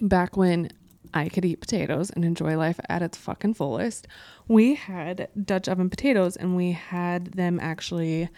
back 0.00 0.36
when 0.36 0.70
I 1.14 1.28
could 1.28 1.44
eat 1.44 1.60
potatoes 1.60 2.10
and 2.10 2.24
enjoy 2.24 2.56
life 2.56 2.78
at 2.88 3.02
its 3.02 3.16
fucking 3.16 3.54
fullest. 3.54 4.06
We 4.48 4.74
had 4.74 5.28
Dutch 5.44 5.68
oven 5.68 5.90
potatoes 5.90 6.36
and 6.36 6.56
we 6.56 6.72
had 6.72 7.26
them 7.32 7.58
actually 7.60 8.28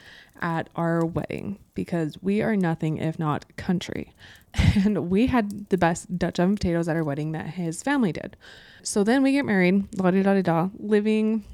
at 0.41 0.69
our 0.77 1.05
wedding 1.05 1.59
because 1.75 2.17
we 2.23 2.43
are 2.43 2.57
nothing 2.57 2.99
if 2.99 3.19
not 3.19 3.57
country. 3.57 4.13
And 4.55 5.11
we 5.11 5.27
had 5.27 5.69
the 5.69 5.79
best 5.79 6.19
Dutch 6.19 6.41
oven 6.41 6.57
potatoes 6.57 6.89
at 6.89 6.97
our 6.97 7.05
wedding 7.05 7.33
that 7.33 7.47
his 7.47 7.83
family 7.83 8.13
did. 8.13 8.37
So 8.83 9.05
then 9.05 9.23
we 9.23 9.33
get 9.33 9.45
married, 9.45 9.87
la 9.99 10.11
da 10.11 10.23
da 10.23 10.43
da, 10.43 10.69
living 10.79 11.45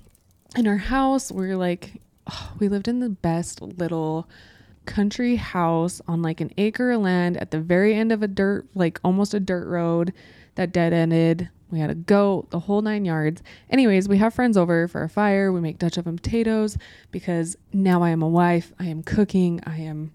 in 0.56 0.66
our 0.66 0.76
house. 0.76 1.30
We're 1.30 1.56
like, 1.56 2.00
oh, 2.30 2.52
we 2.58 2.68
lived 2.68 2.88
in 2.88 3.00
the 3.00 3.10
best 3.10 3.60
little 3.60 4.28
country 4.86 5.36
house 5.36 6.00
on 6.08 6.22
like 6.22 6.40
an 6.40 6.50
acre 6.56 6.92
of 6.92 7.02
land 7.02 7.36
at 7.36 7.50
the 7.50 7.60
very 7.60 7.94
end 7.94 8.10
of 8.10 8.22
a 8.22 8.28
dirt, 8.28 8.66
like 8.74 8.98
almost 9.04 9.34
a 9.34 9.40
dirt 9.40 9.68
road 9.68 10.12
that 10.54 10.72
dead 10.72 10.92
ended. 10.92 11.48
We 11.70 11.80
had 11.80 11.90
a 11.90 11.94
goat, 11.94 12.50
the 12.50 12.60
whole 12.60 12.80
nine 12.80 13.04
yards. 13.04 13.42
Anyways, 13.68 14.08
we 14.08 14.16
have 14.18 14.32
friends 14.32 14.56
over 14.56 14.88
for 14.88 15.02
a 15.02 15.08
fire. 15.08 15.52
We 15.52 15.60
make 15.60 15.78
Dutch 15.78 15.98
oven 15.98 16.16
potatoes 16.16 16.78
because 17.10 17.56
now 17.72 18.02
I 18.02 18.10
am 18.10 18.22
a 18.22 18.28
wife. 18.28 18.72
I 18.78 18.86
am 18.86 19.02
cooking. 19.02 19.60
I 19.66 19.80
am. 19.80 20.12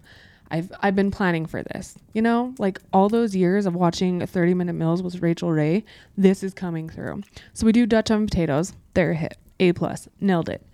I've 0.54 0.70
I've 0.80 0.94
been 0.94 1.10
planning 1.10 1.46
for 1.46 1.64
this. 1.64 1.98
You 2.12 2.22
know, 2.22 2.54
like 2.60 2.80
all 2.92 3.08
those 3.08 3.34
years 3.34 3.66
of 3.66 3.74
watching 3.74 4.24
30 4.24 4.54
minute 4.54 4.74
meals 4.74 5.02
with 5.02 5.20
Rachael 5.20 5.50
Ray, 5.50 5.84
this 6.16 6.44
is 6.44 6.54
coming 6.54 6.88
through. 6.88 7.22
So 7.54 7.66
we 7.66 7.72
do 7.72 7.86
Dutch 7.86 8.12
oven 8.12 8.28
potatoes. 8.28 8.72
They're 8.94 9.10
a 9.10 9.16
hit. 9.16 9.36
A 9.58 9.72
plus. 9.72 10.08
Nailed 10.20 10.48
it. 10.48 10.64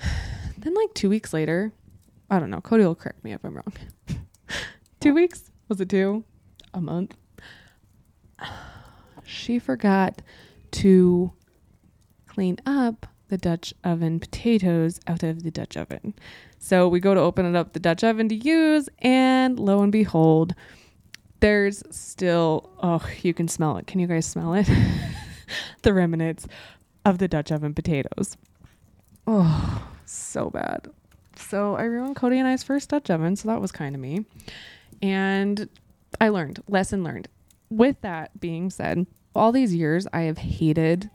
Then 0.56 0.72
like 0.72 0.94
two 0.94 1.10
weeks 1.10 1.34
later, 1.34 1.72
I 2.30 2.38
don't 2.38 2.48
know. 2.48 2.62
Cody 2.62 2.84
will 2.84 2.94
correct 2.94 3.22
me 3.22 3.34
if 3.34 3.44
I'm 3.44 3.54
wrong. 3.54 3.74
two 5.00 5.12
weeks? 5.12 5.50
Was 5.68 5.78
it 5.82 5.90
two? 5.90 6.24
A 6.72 6.80
month? 6.80 7.14
she 9.24 9.58
forgot 9.58 10.22
to 10.70 11.30
clean 12.26 12.56
up 12.64 13.06
the 13.28 13.38
Dutch 13.38 13.74
oven 13.82 14.20
potatoes 14.20 15.00
out 15.06 15.22
of 15.22 15.42
the 15.42 15.50
Dutch 15.50 15.76
oven. 15.76 16.14
So 16.58 16.88
we 16.88 17.00
go 17.00 17.14
to 17.14 17.20
open 17.20 17.46
it 17.46 17.56
up 17.56 17.72
the 17.72 17.80
Dutch 17.80 18.04
oven 18.04 18.28
to 18.28 18.34
use, 18.34 18.88
and 19.00 19.58
lo 19.58 19.82
and 19.82 19.92
behold, 19.92 20.54
there's 21.40 21.82
still 21.90 22.70
oh, 22.82 23.06
you 23.22 23.34
can 23.34 23.48
smell 23.48 23.76
it. 23.76 23.86
Can 23.86 24.00
you 24.00 24.06
guys 24.06 24.26
smell 24.26 24.54
it? 24.54 24.68
the 25.82 25.92
remnants 25.92 26.46
of 27.04 27.18
the 27.18 27.28
Dutch 27.28 27.52
oven 27.52 27.74
potatoes. 27.74 28.36
Oh, 29.26 29.86
so 30.04 30.50
bad. 30.50 30.88
So 31.36 31.74
I 31.76 31.82
ruined 31.82 32.16
Cody 32.16 32.38
and 32.38 32.48
I's 32.48 32.62
first 32.62 32.90
Dutch 32.90 33.10
oven, 33.10 33.36
so 33.36 33.48
that 33.48 33.60
was 33.60 33.72
kind 33.72 33.94
of 33.94 34.00
me. 34.00 34.24
And 35.02 35.68
I 36.20 36.28
learned, 36.28 36.62
lesson 36.68 37.02
learned 37.02 37.28
with 37.70 38.00
that 38.02 38.38
being 38.40 38.70
said, 38.70 39.06
all 39.34 39.52
these 39.52 39.74
years 39.74 40.06
I 40.12 40.22
have 40.22 40.38
hated 40.38 41.10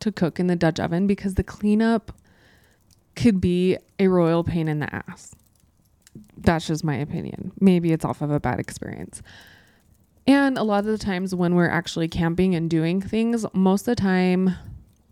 to 0.00 0.12
cook 0.12 0.38
in 0.38 0.46
the 0.46 0.56
Dutch 0.56 0.80
oven 0.80 1.06
because 1.06 1.34
the 1.34 1.44
cleanup 1.44 2.12
could 3.16 3.40
be 3.40 3.76
a 3.98 4.08
royal 4.08 4.44
pain 4.44 4.68
in 4.68 4.78
the 4.78 4.94
ass. 4.94 5.34
That's 6.36 6.66
just 6.66 6.84
my 6.84 6.96
opinion. 6.96 7.52
Maybe 7.60 7.92
it's 7.92 8.04
off 8.04 8.22
of 8.22 8.30
a 8.30 8.40
bad 8.40 8.60
experience. 8.60 9.22
And 10.26 10.58
a 10.58 10.62
lot 10.62 10.80
of 10.80 10.86
the 10.86 10.98
times 10.98 11.34
when 11.34 11.54
we're 11.54 11.68
actually 11.68 12.08
camping 12.08 12.54
and 12.54 12.68
doing 12.68 13.00
things, 13.00 13.46
most 13.54 13.82
of 13.82 13.96
the 13.96 14.02
time 14.02 14.54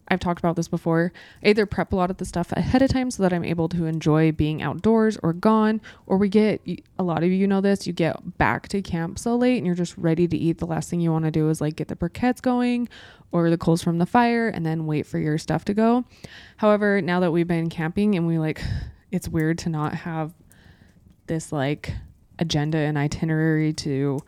I've 0.09 0.21
talked 0.21 0.39
about 0.39 0.57
this 0.57 0.69
before. 0.69 1.13
I 1.43 1.49
either 1.49 1.67
prep 1.67 1.93
a 1.93 1.97
lot 1.97 2.11
of 2.11 2.19
the 2.19 2.25
stuff 2.25 2.53
ahead 2.53 2.83
of 2.83 2.91
time 2.91 3.11
so 3.11 3.23
that 3.23 3.33
I'm 3.33 3.45
able 3.45 3.69
to 3.71 3.87
enjoy 3.87 4.33
being 4.33 4.63
outdoors 4.63 5.19
or 5.23 5.33
gone, 5.33 5.81
or 6.07 6.17
we 6.17 6.29
get 6.29 6.61
a 6.99 7.03
lot 7.03 7.25
of 7.25 7.31
you 7.31 7.47
know 7.47 7.61
this, 7.61 7.87
you 7.87 7.93
get 7.93 8.39
back 8.39 8.69
to 8.69 8.83
camp 8.83 9.19
so 9.19 9.37
late 9.37 9.57
and 9.57 9.67
you're 9.67 9.75
just 9.75 9.97
ready 9.97 10.29
to 10.29 10.37
eat. 10.37 10.59
The 10.59 10.67
last 10.67 10.91
thing 10.91 11.01
you 11.01 11.11
want 11.11 11.25
to 11.25 11.31
do 11.31 11.49
is 11.51 11.61
like 11.61 11.77
get 11.77 11.89
the 11.89 11.97
briquettes 11.97 12.41
going 12.41 12.89
or 13.33 13.51
the 13.51 13.59
coals 13.59 13.83
from 13.83 13.99
the 13.99 14.07
fire 14.07 14.49
and 14.49 14.65
then 14.65 14.87
wait 14.87 15.07
for 15.07 15.19
your 15.19 15.39
stuff 15.39 15.65
to 15.67 15.75
go. 15.75 16.05
However, 16.57 17.01
now 17.01 17.21
that 17.21 17.33
we've 17.33 17.49
been 17.49 17.69
camping 17.69 18.15
and 18.15 18.27
we 18.27 18.39
like, 18.39 18.63
it's 19.11 19.29
weird 19.29 19.59
to 19.59 19.69
not 19.69 19.95
have 19.95 20.33
this 21.27 21.53
like 21.53 21.93
agenda 22.39 22.79
and 22.79 22.99
itinerary 22.99 23.73
to 23.73 24.19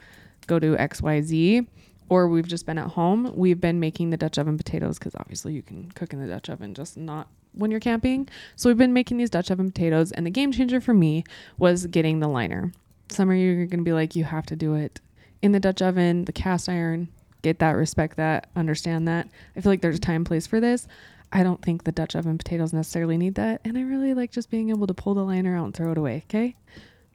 go 0.47 0.59
to 0.59 0.76
XYZ 0.76 1.67
or 2.09 2.28
we've 2.28 2.49
just 2.49 2.67
been 2.67 2.78
at 2.78 2.88
home, 2.88 3.33
we've 3.35 3.61
been 3.61 3.81
making 3.81 4.11
the 4.11 4.17
Dutch 4.17 4.38
oven 4.38 4.57
potatoes 4.57 4.99
because 4.99 5.14
obviously 5.17 5.52
you 5.52 5.62
can 5.62 5.90
cook 5.93 6.12
in 6.12 6.21
the 6.21 6.26
Dutch 6.26 6.49
oven, 6.49 6.75
just 6.75 6.97
not 6.97 7.28
when 7.52 7.71
you're 7.71 7.81
camping. 7.81 8.28
So 8.57 8.71
we've 8.71 8.78
been 8.78 8.93
making 8.93 9.19
these 9.19 9.31
Dutch 9.31 9.50
oven 9.50 9.71
potatoes, 9.71 10.12
and 10.12 10.25
the 10.25 10.31
game 10.31 10.52
changer 10.52 10.81
for 10.81 10.95
me 10.95 11.25
was 11.59 11.87
getting 11.87 12.21
the 12.21 12.28
liner. 12.28 12.73
Some 13.11 13.31
of 13.31 13.37
you 13.37 13.52
are 13.52 13.67
going 13.67 13.81
to 13.81 13.85
be 13.85 13.93
like, 13.93 14.17
you 14.17 14.25
have 14.25 14.47
to 14.47 14.57
do 14.57 14.75
it 14.75 15.00
in 15.43 15.52
the 15.52 15.61
Dutch 15.61 15.83
oven, 15.83 16.25
the 16.25 16.33
cast 16.33 16.69
iron. 16.69 17.09
Get 17.42 17.61
that, 17.61 17.73
respect 17.73 18.16
that, 18.16 18.49
understand 18.57 19.07
that. 19.09 19.28
I 19.57 19.61
feel 19.61 19.71
like 19.71 19.80
there's 19.80 19.97
a 19.97 20.00
time 20.00 20.25
place 20.25 20.47
for 20.47 20.61
this. 20.61 20.88
I 21.33 21.42
don't 21.42 21.62
think 21.62 21.85
the 21.85 21.92
Dutch 21.92 22.16
oven 22.16 22.38
potatoes 22.38 22.73
necessarily 22.73 23.18
need 23.18 23.35
that, 23.35 23.61
and 23.64 23.76
I 23.76 23.83
really 23.83 24.14
like 24.14 24.33
just 24.33 24.50
being 24.50 24.71
able 24.71 24.87
to 24.87 24.95
pull 24.95 25.14
the 25.14 25.25
liner 25.25 25.57
out 25.57 25.66
and 25.66 25.75
throw 25.75 25.92
it 25.92 25.99
away. 25.99 26.25
Okay, 26.28 26.57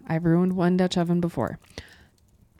I've 0.08 0.26
ruined 0.26 0.56
one 0.56 0.78
Dutch 0.78 0.98
oven 0.98 1.20
before 1.20 1.60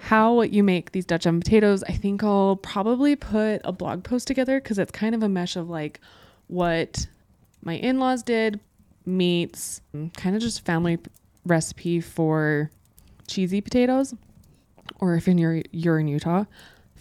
how 0.04 0.42
you 0.42 0.64
make 0.64 0.92
these 0.92 1.06
Dutch 1.06 1.26
oven 1.26 1.40
potatoes. 1.40 1.82
I 1.84 1.94
think 1.94 2.26
I'll 2.26 2.58
probably 2.58 3.16
put 3.16 3.62
a 3.64 3.72
blog 3.72 4.04
post 4.04 4.28
together 4.28 4.60
because 4.60 4.78
it's 4.78 4.92
kind 4.92 5.16
of 5.16 5.24
a 5.24 5.30
mesh 5.30 5.56
of 5.56 5.70
like 5.70 6.02
what 6.48 7.08
my 7.62 7.76
in 7.76 8.00
laws 8.00 8.22
did 8.22 8.60
meets 9.06 9.80
kind 10.18 10.36
of 10.36 10.42
just 10.42 10.66
family 10.66 11.00
recipe 11.46 12.02
for 12.02 12.70
cheesy 13.28 13.62
potatoes. 13.62 14.14
Or 15.00 15.16
if 15.16 15.30
in 15.30 15.38
your 15.38 15.62
you're 15.72 16.00
in 16.00 16.10
Utah, 16.10 16.44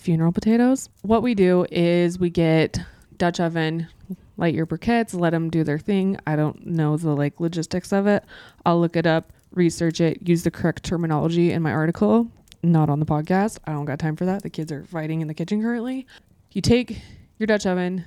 funeral 0.03 0.33
potatoes. 0.33 0.89
What 1.03 1.23
we 1.23 1.35
do 1.35 1.67
is 1.71 2.19
we 2.19 2.31
get 2.31 2.79
Dutch 3.17 3.41
oven, 3.41 3.89
light 4.37 4.55
your 4.55 4.67
briquettes, 4.67 5.19
let 5.19 5.31
them 5.31 5.49
do 5.49 5.65
their 5.65 5.79
thing. 5.79 6.19
I 6.27 6.37
don't 6.37 6.67
know 6.67 6.97
the 6.97 7.17
like 7.17 7.41
logistics 7.41 7.93
of 7.93 8.07
it. 8.07 8.25
I'll 8.67 8.81
look 8.81 8.97
it 8.97 9.07
up, 9.07 9.33
research 9.53 10.01
it, 10.01 10.29
use 10.29 10.43
the 10.43 10.51
correct 10.51 10.83
terminology 10.83 11.53
in 11.53 11.63
my 11.63 11.73
article 11.73 12.29
not 12.63 12.89
on 12.89 13.01
the 13.01 13.07
podcast. 13.07 13.59
I 13.67 13.73
don't 13.73 13.85
got 13.85 13.99
time 13.99 14.17
for 14.17 14.25
that. 14.25 14.43
The 14.43 14.51
kids 14.51 14.71
are 14.73 14.85
fighting 14.85 15.21
in 15.21 15.29
the 15.29 15.35
kitchen 15.35 15.61
currently. 15.61 16.07
You 16.53 16.63
take 16.63 17.01
your 17.39 17.47
Dutch 17.47 17.67
oven, 17.67 18.05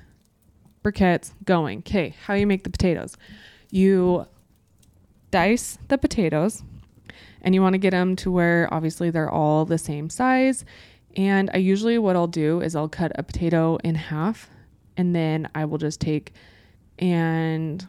briquettes, 0.82 1.32
going. 1.44 1.80
Okay, 1.80 2.14
how 2.24 2.34
you 2.34 2.46
make 2.46 2.64
the 2.64 2.70
potatoes? 2.70 3.16
You 3.70 4.26
dice 5.30 5.78
the 5.88 5.98
potatoes 5.98 6.62
and 7.42 7.54
you 7.54 7.60
want 7.60 7.74
to 7.74 7.78
get 7.78 7.90
them 7.90 8.16
to 8.16 8.30
where 8.30 8.72
obviously 8.72 9.10
they're 9.10 9.30
all 9.30 9.64
the 9.64 9.78
same 9.78 10.08
size. 10.08 10.64
And 11.16 11.50
I 11.52 11.56
usually 11.56 11.98
what 11.98 12.14
I'll 12.14 12.26
do 12.26 12.60
is 12.60 12.76
I'll 12.76 12.88
cut 12.88 13.12
a 13.14 13.22
potato 13.22 13.78
in 13.82 13.94
half 13.94 14.50
and 14.96 15.14
then 15.14 15.48
I 15.54 15.64
will 15.64 15.78
just 15.78 16.00
take 16.00 16.32
and 16.98 17.86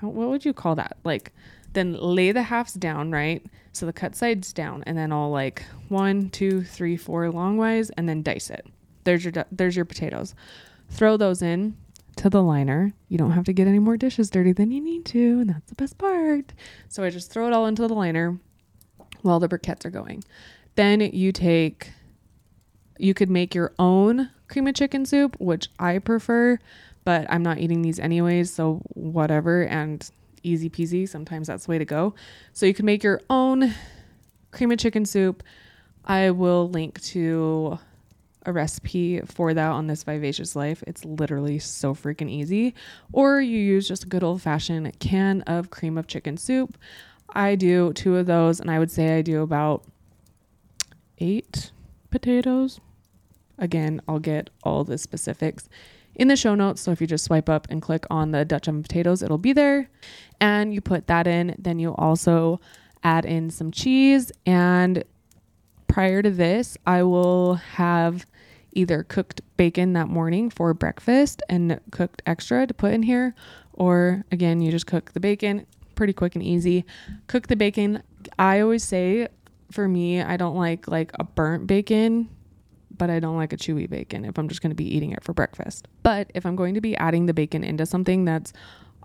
how, 0.00 0.08
what 0.08 0.28
would 0.28 0.44
you 0.44 0.52
call 0.52 0.74
that? 0.76 0.96
Like, 1.04 1.32
then 1.72 1.94
lay 1.94 2.32
the 2.32 2.42
halves 2.42 2.74
down, 2.74 3.10
right? 3.10 3.44
So 3.72 3.86
the 3.86 3.92
cut 3.92 4.16
sides 4.16 4.52
down, 4.52 4.82
and 4.86 4.96
then 4.96 5.12
I'll 5.12 5.30
like 5.30 5.62
one, 5.88 6.30
two, 6.30 6.62
three, 6.62 6.96
four 6.96 7.24
longwise, 7.26 7.90
and 7.96 8.08
then 8.08 8.22
dice 8.22 8.50
it. 8.50 8.66
There's 9.04 9.24
your 9.24 9.32
there's 9.52 9.76
your 9.76 9.84
potatoes. 9.84 10.34
Throw 10.88 11.16
those 11.16 11.42
in 11.42 11.76
to 12.16 12.30
the 12.30 12.42
liner. 12.42 12.92
You 13.08 13.18
don't 13.18 13.32
have 13.32 13.44
to 13.44 13.52
get 13.52 13.68
any 13.68 13.78
more 13.78 13.96
dishes 13.96 14.30
dirty 14.30 14.52
than 14.52 14.70
you 14.70 14.80
need 14.80 15.04
to, 15.06 15.40
and 15.40 15.50
that's 15.50 15.68
the 15.68 15.74
best 15.74 15.98
part. 15.98 16.54
So 16.88 17.04
I 17.04 17.10
just 17.10 17.30
throw 17.30 17.46
it 17.46 17.52
all 17.52 17.66
into 17.66 17.86
the 17.86 17.94
liner 17.94 18.38
while 19.22 19.38
the 19.38 19.48
briquettes 19.48 19.84
are 19.84 19.90
going. 19.90 20.24
Then 20.76 21.00
you 21.00 21.32
take 21.32 21.90
you 22.98 23.14
could 23.14 23.30
make 23.30 23.54
your 23.54 23.72
own 23.78 24.30
cream 24.48 24.66
of 24.66 24.74
chicken 24.74 25.06
soup, 25.06 25.36
which 25.40 25.68
I 25.78 25.98
prefer, 25.98 26.58
but 27.04 27.26
I'm 27.28 27.42
not 27.42 27.58
eating 27.58 27.82
these 27.82 27.98
anyways, 27.98 28.52
so 28.52 28.82
whatever 28.94 29.62
and 29.62 30.08
easy 30.42 30.70
peasy. 30.70 31.08
Sometimes 31.08 31.46
that's 31.48 31.66
the 31.66 31.70
way 31.70 31.78
to 31.78 31.84
go. 31.84 32.14
So 32.52 32.66
you 32.66 32.74
can 32.74 32.86
make 32.86 33.02
your 33.02 33.20
own 33.28 33.74
cream 34.52 34.70
of 34.70 34.78
chicken 34.78 35.04
soup. 35.04 35.42
I 36.04 36.30
will 36.30 36.68
link 36.68 37.00
to 37.02 37.78
a 38.44 38.52
recipe 38.52 39.20
for 39.22 39.52
that 39.54 39.70
on 39.70 39.88
this 39.88 40.04
Vivacious 40.04 40.54
Life. 40.54 40.82
It's 40.86 41.04
literally 41.04 41.58
so 41.58 41.94
freaking 41.94 42.30
easy. 42.30 42.74
Or 43.12 43.40
you 43.40 43.58
use 43.58 43.88
just 43.88 44.04
a 44.04 44.08
good 44.08 44.22
old 44.22 44.40
fashioned 44.40 44.98
can 45.00 45.42
of 45.42 45.70
cream 45.70 45.98
of 45.98 46.06
chicken 46.06 46.36
soup. 46.36 46.78
I 47.30 47.56
do 47.56 47.92
two 47.92 48.16
of 48.16 48.26
those, 48.26 48.60
and 48.60 48.70
I 48.70 48.78
would 48.78 48.90
say 48.90 49.18
I 49.18 49.22
do 49.22 49.42
about 49.42 49.84
eight 51.18 51.72
potatoes. 52.10 52.80
Again, 53.58 54.00
I'll 54.06 54.18
get 54.18 54.50
all 54.62 54.84
the 54.84 54.98
specifics 54.98 55.68
in 56.14 56.28
the 56.28 56.36
show 56.36 56.54
notes. 56.54 56.80
So 56.80 56.90
if 56.90 57.00
you 57.00 57.06
just 57.06 57.24
swipe 57.24 57.48
up 57.48 57.66
and 57.70 57.80
click 57.80 58.06
on 58.10 58.32
the 58.32 58.44
Dutch 58.44 58.68
oven 58.68 58.82
potatoes, 58.82 59.22
it'll 59.22 59.38
be 59.38 59.52
there. 59.52 59.88
And 60.40 60.74
you 60.74 60.80
put 60.80 61.06
that 61.06 61.26
in. 61.26 61.54
Then 61.58 61.78
you 61.78 61.94
also 61.94 62.60
add 63.02 63.24
in 63.24 63.50
some 63.50 63.70
cheese. 63.70 64.32
And 64.44 65.04
prior 65.88 66.22
to 66.22 66.30
this, 66.30 66.76
I 66.86 67.02
will 67.02 67.54
have 67.54 68.26
either 68.72 69.02
cooked 69.02 69.40
bacon 69.56 69.94
that 69.94 70.08
morning 70.08 70.50
for 70.50 70.74
breakfast 70.74 71.42
and 71.48 71.80
cooked 71.90 72.22
extra 72.26 72.66
to 72.66 72.74
put 72.74 72.92
in 72.92 73.02
here. 73.02 73.34
Or 73.72 74.24
again, 74.30 74.60
you 74.60 74.70
just 74.70 74.86
cook 74.86 75.12
the 75.12 75.20
bacon 75.20 75.66
pretty 75.94 76.12
quick 76.12 76.34
and 76.34 76.44
easy. 76.44 76.84
Cook 77.26 77.46
the 77.46 77.56
bacon. 77.56 78.02
I 78.38 78.60
always 78.60 78.84
say 78.84 79.28
for 79.70 79.88
me, 79.88 80.20
I 80.20 80.36
don't 80.36 80.56
like 80.56 80.86
like 80.88 81.10
a 81.14 81.24
burnt 81.24 81.66
bacon 81.66 82.28
but 82.98 83.10
I 83.10 83.20
don't 83.20 83.36
like 83.36 83.52
a 83.52 83.56
chewy 83.56 83.88
bacon 83.88 84.24
if 84.24 84.38
I'm 84.38 84.48
just 84.48 84.62
going 84.62 84.70
to 84.70 84.76
be 84.76 84.96
eating 84.96 85.12
it 85.12 85.24
for 85.24 85.32
breakfast. 85.32 85.88
But 86.02 86.30
if 86.34 86.46
I'm 86.46 86.56
going 86.56 86.74
to 86.74 86.80
be 86.80 86.96
adding 86.96 87.26
the 87.26 87.34
bacon 87.34 87.64
into 87.64 87.86
something 87.86 88.24
that's 88.24 88.52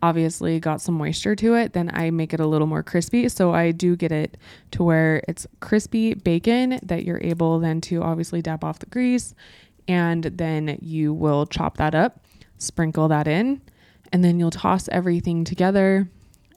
obviously 0.04 0.60
got 0.60 0.82
some 0.82 0.96
moisture 0.96 1.36
to 1.36 1.54
it, 1.56 1.74
then 1.74 1.92
I 1.94 2.10
make 2.10 2.34
it 2.34 2.40
a 2.40 2.48
little 2.48 2.68
more 2.68 2.84
crispy. 2.84 3.30
So 3.30 3.54
I 3.54 3.72
do 3.72 3.96
get 3.96 4.12
it 4.12 4.38
to 4.72 4.84
where 4.84 5.24
it's 5.28 5.46
crispy 5.60 6.16
bacon 6.16 6.80
that 6.84 7.04
you're 7.04 7.22
able 7.22 7.60
then 7.60 7.82
to 7.82 8.02
obviously 8.02 8.42
dab 8.42 8.64
off 8.64 8.80
the 8.80 8.88
grease 8.88 9.36
and 9.88 10.24
then 10.24 10.78
you 10.82 11.14
will 11.14 11.46
chop 11.46 11.78
that 11.78 11.96
up, 11.96 12.24
sprinkle 12.58 13.08
that 13.10 13.28
in, 13.28 13.62
and 14.12 14.24
then 14.24 14.40
you'll 14.40 14.52
toss 14.52 14.88
everything 14.90 15.44
together 15.44 16.10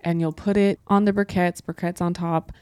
and 0.03 0.21
you'll 0.21 0.33
put 0.33 0.57
it 0.57 0.79
on 0.87 1.05
the 1.05 1.13
briquettes, 1.13 1.61
briquettes 1.61 2.01
on 2.01 2.15
top, 2.15 2.53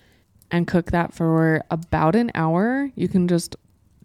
and 0.51 0.67
cook 0.67 0.91
that 0.91 1.13
for 1.13 1.63
about 1.71 2.15
an 2.15 2.31
hour. 2.35 2.91
You 2.95 3.09
can 3.09 3.27
just 3.27 3.57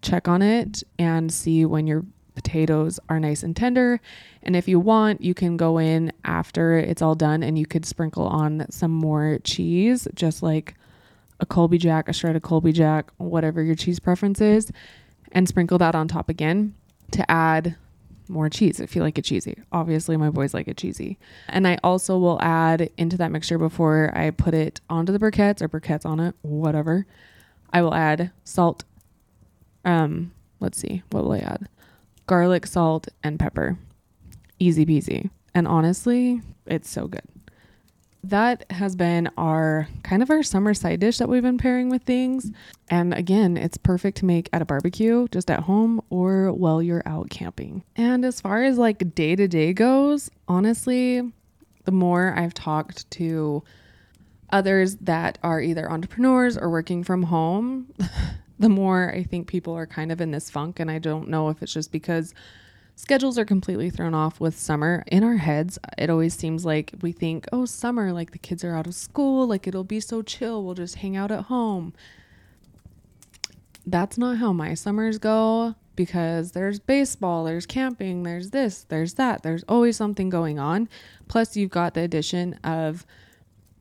check 0.02 0.28
on 0.28 0.42
it 0.42 0.82
and 0.98 1.32
see 1.32 1.64
when 1.64 1.86
your 1.86 2.04
potatoes 2.34 3.00
are 3.08 3.18
nice 3.18 3.42
and 3.42 3.56
tender. 3.56 4.00
And 4.42 4.54
if 4.54 4.68
you 4.68 4.78
want, 4.78 5.22
you 5.22 5.34
can 5.34 5.56
go 5.56 5.78
in 5.78 6.12
after 6.24 6.78
it's 6.78 7.02
all 7.02 7.14
done 7.14 7.42
and 7.42 7.58
you 7.58 7.66
could 7.66 7.84
sprinkle 7.84 8.26
on 8.26 8.66
some 8.70 8.92
more 8.92 9.38
cheese, 9.42 10.06
just 10.14 10.42
like 10.42 10.74
a 11.40 11.46
Colby 11.46 11.78
Jack, 11.78 12.08
a 12.08 12.12
shredded 12.12 12.42
Colby 12.42 12.72
Jack, 12.72 13.10
whatever 13.16 13.62
your 13.62 13.74
cheese 13.74 13.98
preference 13.98 14.40
is, 14.40 14.70
and 15.32 15.48
sprinkle 15.48 15.78
that 15.78 15.94
on 15.94 16.08
top 16.08 16.28
again 16.28 16.74
to 17.10 17.28
add 17.30 17.76
more 18.28 18.48
cheese 18.48 18.78
if 18.78 18.94
you 18.94 19.02
like 19.02 19.18
it 19.18 19.24
cheesy. 19.24 19.58
Obviously, 19.72 20.16
my 20.16 20.30
boys 20.30 20.54
like 20.54 20.68
it 20.68 20.76
cheesy. 20.76 21.18
And 21.48 21.66
I 21.66 21.78
also 21.82 22.18
will 22.18 22.40
add 22.42 22.90
into 22.96 23.16
that 23.16 23.32
mixture 23.32 23.58
before 23.58 24.12
I 24.14 24.30
put 24.30 24.54
it 24.54 24.80
onto 24.88 25.12
the 25.12 25.18
briquettes 25.18 25.62
or 25.62 25.68
briquettes 25.68 26.06
on 26.06 26.20
it, 26.20 26.34
whatever. 26.42 27.06
I 27.72 27.82
will 27.82 27.94
add 27.94 28.30
salt, 28.44 28.84
um, 29.84 30.32
let's 30.60 30.78
see, 30.78 31.02
what 31.10 31.24
will 31.24 31.32
I 31.32 31.38
add? 31.38 31.68
Garlic, 32.26 32.66
salt, 32.66 33.08
and 33.22 33.38
pepper. 33.38 33.78
Easy 34.58 34.84
peasy. 34.84 35.30
And 35.54 35.66
honestly, 35.66 36.42
it's 36.66 36.90
so 36.90 37.08
good. 37.08 37.22
That 38.24 38.64
has 38.70 38.96
been 38.96 39.30
our 39.38 39.88
kind 40.02 40.22
of 40.22 40.30
our 40.30 40.42
summer 40.42 40.74
side 40.74 41.00
dish 41.00 41.18
that 41.18 41.28
we've 41.28 41.42
been 41.42 41.56
pairing 41.56 41.88
with 41.88 42.02
things. 42.02 42.50
And 42.90 43.14
again, 43.14 43.56
it's 43.56 43.76
perfect 43.76 44.18
to 44.18 44.24
make 44.24 44.48
at 44.52 44.60
a 44.60 44.64
barbecue, 44.64 45.28
just 45.30 45.50
at 45.50 45.60
home, 45.60 46.02
or 46.10 46.52
while 46.52 46.82
you're 46.82 47.02
out 47.06 47.30
camping. 47.30 47.84
And 47.96 48.24
as 48.24 48.40
far 48.40 48.62
as 48.64 48.76
like 48.76 49.14
day 49.14 49.36
to 49.36 49.46
day 49.46 49.72
goes, 49.72 50.30
honestly, 50.48 51.22
the 51.84 51.92
more 51.92 52.34
I've 52.36 52.54
talked 52.54 53.10
to 53.12 53.62
others 54.50 54.96
that 54.96 55.38
are 55.42 55.60
either 55.60 55.90
entrepreneurs 55.90 56.58
or 56.58 56.70
working 56.70 57.04
from 57.04 57.22
home, 57.24 57.86
the 58.58 58.68
more 58.68 59.12
I 59.14 59.22
think 59.22 59.46
people 59.46 59.74
are 59.74 59.86
kind 59.86 60.10
of 60.10 60.20
in 60.20 60.30
this 60.30 60.50
funk. 60.50 60.80
And 60.80 60.90
I 60.90 60.98
don't 60.98 61.28
know 61.28 61.48
if 61.48 61.62
it's 61.62 61.72
just 61.72 61.92
because 61.92 62.34
schedules 62.96 63.38
are 63.38 63.44
completely 63.44 63.90
thrown 63.90 64.14
off 64.14 64.40
with 64.40 64.58
summer. 64.58 65.04
In 65.06 65.22
our 65.22 65.36
heads, 65.36 65.78
it 65.96 66.10
always 66.10 66.34
seems 66.34 66.64
like 66.64 66.92
we 67.00 67.12
think, 67.12 67.46
oh, 67.52 67.64
summer, 67.64 68.12
like 68.12 68.32
the 68.32 68.38
kids 68.38 68.64
are 68.64 68.74
out 68.74 68.86
of 68.86 68.94
school, 68.94 69.46
like 69.46 69.66
it'll 69.66 69.84
be 69.84 70.00
so 70.00 70.22
chill. 70.22 70.64
We'll 70.64 70.74
just 70.74 70.96
hang 70.96 71.16
out 71.16 71.30
at 71.30 71.44
home. 71.44 71.92
That's 73.86 74.18
not 74.18 74.38
how 74.38 74.52
my 74.52 74.74
summers 74.74 75.18
go 75.18 75.74
because 75.94 76.52
there's 76.52 76.78
baseball, 76.78 77.44
there's 77.44 77.66
camping, 77.66 78.22
there's 78.22 78.50
this, 78.50 78.84
there's 78.88 79.14
that. 79.14 79.42
There's 79.42 79.64
always 79.64 79.96
something 79.96 80.28
going 80.28 80.58
on. 80.58 80.88
Plus, 81.26 81.56
you've 81.56 81.70
got 81.70 81.94
the 81.94 82.02
addition 82.02 82.54
of 82.64 83.06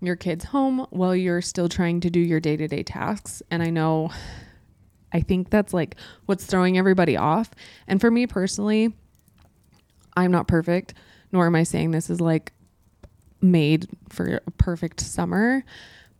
your 0.01 0.15
kids 0.15 0.45
home 0.45 0.85
while 0.89 1.15
you're 1.15 1.41
still 1.41 1.69
trying 1.69 1.99
to 2.01 2.09
do 2.09 2.19
your 2.19 2.39
day 2.39 2.55
to 2.57 2.67
day 2.67 2.83
tasks. 2.83 3.41
And 3.51 3.61
I 3.61 3.69
know 3.69 4.11
I 5.13 5.21
think 5.21 5.49
that's 5.49 5.73
like 5.73 5.95
what's 6.25 6.45
throwing 6.45 6.77
everybody 6.77 7.17
off. 7.17 7.51
And 7.87 8.01
for 8.01 8.11
me 8.11 8.27
personally, 8.27 8.93
I'm 10.15 10.31
not 10.31 10.47
perfect, 10.47 10.93
nor 11.31 11.45
am 11.45 11.55
I 11.55 11.63
saying 11.63 11.91
this 11.91 12.09
is 12.09 12.21
like 12.21 12.51
made 13.41 13.87
for 14.09 14.41
a 14.45 14.51
perfect 14.51 14.99
summer. 14.99 15.63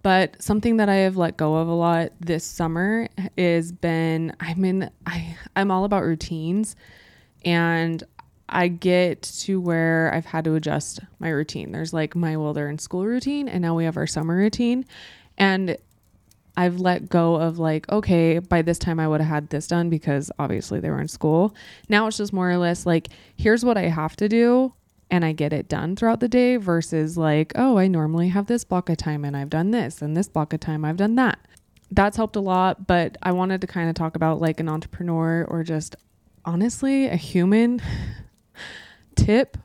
But 0.04 0.42
something 0.42 0.78
that 0.78 0.90
I 0.90 0.96
have 0.98 1.18
let 1.18 1.38
go 1.38 1.56
of 1.56 1.68
a 1.68 1.74
lot 1.74 2.12
this 2.20 2.46
summer 2.46 3.10
is 3.36 3.72
been 3.72 4.34
I'm 4.40 4.64
in 4.64 4.90
I 5.06 5.36
I'm 5.56 5.72
all 5.72 5.84
about 5.84 6.04
routines 6.04 6.76
and 7.44 8.04
I 8.50 8.70
get 8.70 9.24
to 9.24 9.60
where 9.60 10.12
I've 10.14 10.26
had 10.26 10.46
to 10.46 10.56
adjust 10.56 11.02
my 11.20 11.30
routine. 11.30 11.72
There's 11.72 11.94
like 11.94 12.16
my 12.16 12.38
well, 12.38 12.54
they're 12.54 12.70
in 12.70 12.80
school 12.80 13.06
routine, 13.06 13.50
and 13.50 13.62
now 13.62 13.76
we 13.76 13.84
have 13.84 13.98
our 13.98 14.08
summer 14.08 14.38
routine. 14.38 14.86
And 15.38 15.78
I've 16.58 16.80
let 16.80 17.08
go 17.08 17.36
of 17.36 17.60
like, 17.60 17.88
okay, 17.90 18.40
by 18.40 18.64
this 18.64 18.80
time 18.80 19.00
I 19.00 19.08
would 19.08 19.22
have 19.22 19.30
had 19.30 19.50
this 19.50 19.68
done 19.68 19.90
because 19.90 20.32
obviously 20.40 20.80
they 20.80 20.90
were 20.90 21.00
in 21.00 21.08
school. 21.08 21.56
Now 21.88 22.08
it's 22.08 22.18
just 22.18 22.34
more 22.34 22.50
or 22.50 22.58
less 22.58 22.86
like, 22.86 23.10
here's 23.36 23.64
what 23.64 23.78
I 23.78 23.84
have 23.84 24.16
to 24.18 24.28
do 24.28 24.74
and 25.12 25.24
I 25.24 25.34
get 25.34 25.54
it 25.54 25.70
done 25.70 25.96
throughout 25.96 26.20
the 26.20 26.28
day 26.28 26.58
versus 26.58 27.16
like, 27.16 27.54
oh, 27.56 27.78
I 27.78 27.88
normally 27.88 28.30
have 28.30 28.48
this 28.48 28.64
block 28.64 28.90
of 28.90 28.98
time 28.98 29.24
and 29.24 29.38
I've 29.38 29.52
done 29.52 29.70
this 29.70 30.02
and 30.02 30.18
this 30.18 30.28
block 30.28 30.52
of 30.52 30.60
time 30.60 30.84
I've 30.84 30.98
done 30.98 31.14
that. 31.16 31.38
That's 31.92 32.18
helped 32.18 32.36
a 32.36 32.42
lot, 32.42 32.88
but 32.88 33.18
I 33.22 33.32
wanted 33.34 33.62
to 33.62 33.68
kind 33.68 33.88
of 33.88 33.96
talk 33.96 34.16
about 34.16 34.42
like 34.42 34.60
an 34.60 34.68
entrepreneur 34.68 35.46
or 35.48 35.64
just 35.64 35.96
honestly 36.44 37.06
a 37.06 37.16
human 37.16 37.82
tip 39.16 39.58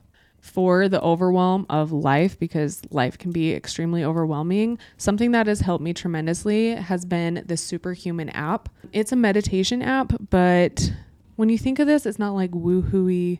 for 0.43 0.89
the 0.89 1.01
overwhelm 1.01 1.65
of 1.69 1.93
life 1.93 2.37
because 2.37 2.81
life 2.91 3.17
can 3.17 3.31
be 3.31 3.53
extremely 3.53 4.03
overwhelming. 4.03 4.77
Something 4.97 5.31
that 5.31 5.47
has 5.47 5.61
helped 5.61 5.81
me 5.81 5.93
tremendously 5.93 6.75
has 6.75 7.05
been 7.05 7.45
the 7.45 7.55
Superhuman 7.55 8.27
app. 8.31 8.67
It's 8.91 9.13
a 9.13 9.15
meditation 9.15 9.81
app, 9.81 10.11
but 10.29 10.91
when 11.37 11.47
you 11.47 11.57
think 11.57 11.79
of 11.79 11.87
this, 11.87 12.05
it's 12.05 12.19
not 12.19 12.33
like 12.33 12.51
woohooey 12.51 13.39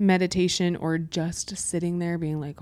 meditation 0.00 0.74
or 0.74 0.98
just 0.98 1.56
sitting 1.56 2.00
there 2.00 2.18
being 2.18 2.40
like 2.40 2.56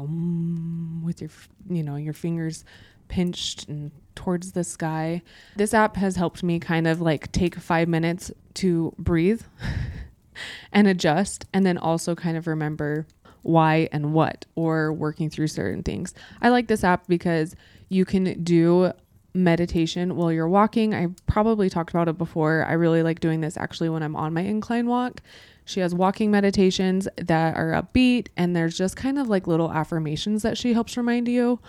with 1.02 1.22
your 1.22 1.30
you 1.70 1.82
know 1.82 1.96
your 1.96 2.12
fingers 2.12 2.66
pinched 3.08 3.66
and 3.66 3.92
towards 4.14 4.52
the 4.52 4.62
sky. 4.62 5.22
This 5.56 5.72
app 5.72 5.96
has 5.96 6.16
helped 6.16 6.42
me 6.42 6.60
kind 6.60 6.86
of 6.86 7.00
like 7.00 7.32
take 7.32 7.54
5 7.54 7.88
minutes 7.88 8.30
to 8.54 8.92
breathe 8.98 9.40
and 10.72 10.86
adjust 10.86 11.46
and 11.54 11.64
then 11.64 11.78
also 11.78 12.14
kind 12.14 12.36
of 12.36 12.46
remember 12.46 13.06
why 13.42 13.88
and 13.92 14.12
what 14.12 14.46
or 14.54 14.92
working 14.92 15.30
through 15.30 15.48
certain 15.48 15.82
things. 15.82 16.14
I 16.40 16.48
like 16.48 16.68
this 16.68 16.84
app 16.84 17.06
because 17.06 17.54
you 17.88 18.04
can 18.04 18.42
do 18.42 18.92
meditation 19.32 20.16
while 20.16 20.32
you're 20.32 20.48
walking. 20.48 20.94
I 20.94 21.08
probably 21.26 21.70
talked 21.70 21.90
about 21.90 22.08
it 22.08 22.18
before. 22.18 22.64
I 22.66 22.72
really 22.72 23.02
like 23.02 23.20
doing 23.20 23.40
this 23.40 23.56
actually 23.56 23.88
when 23.88 24.02
I'm 24.02 24.16
on 24.16 24.34
my 24.34 24.42
incline 24.42 24.86
walk. 24.86 25.20
She 25.64 25.80
has 25.80 25.94
walking 25.94 26.30
meditations 26.30 27.06
that 27.16 27.56
are 27.56 27.70
upbeat, 27.70 28.28
and 28.36 28.56
there's 28.56 28.76
just 28.76 28.96
kind 28.96 29.18
of 29.18 29.28
like 29.28 29.46
little 29.46 29.70
affirmations 29.70 30.42
that 30.42 30.58
she 30.58 30.72
helps 30.72 30.96
remind 30.96 31.28
you. 31.28 31.60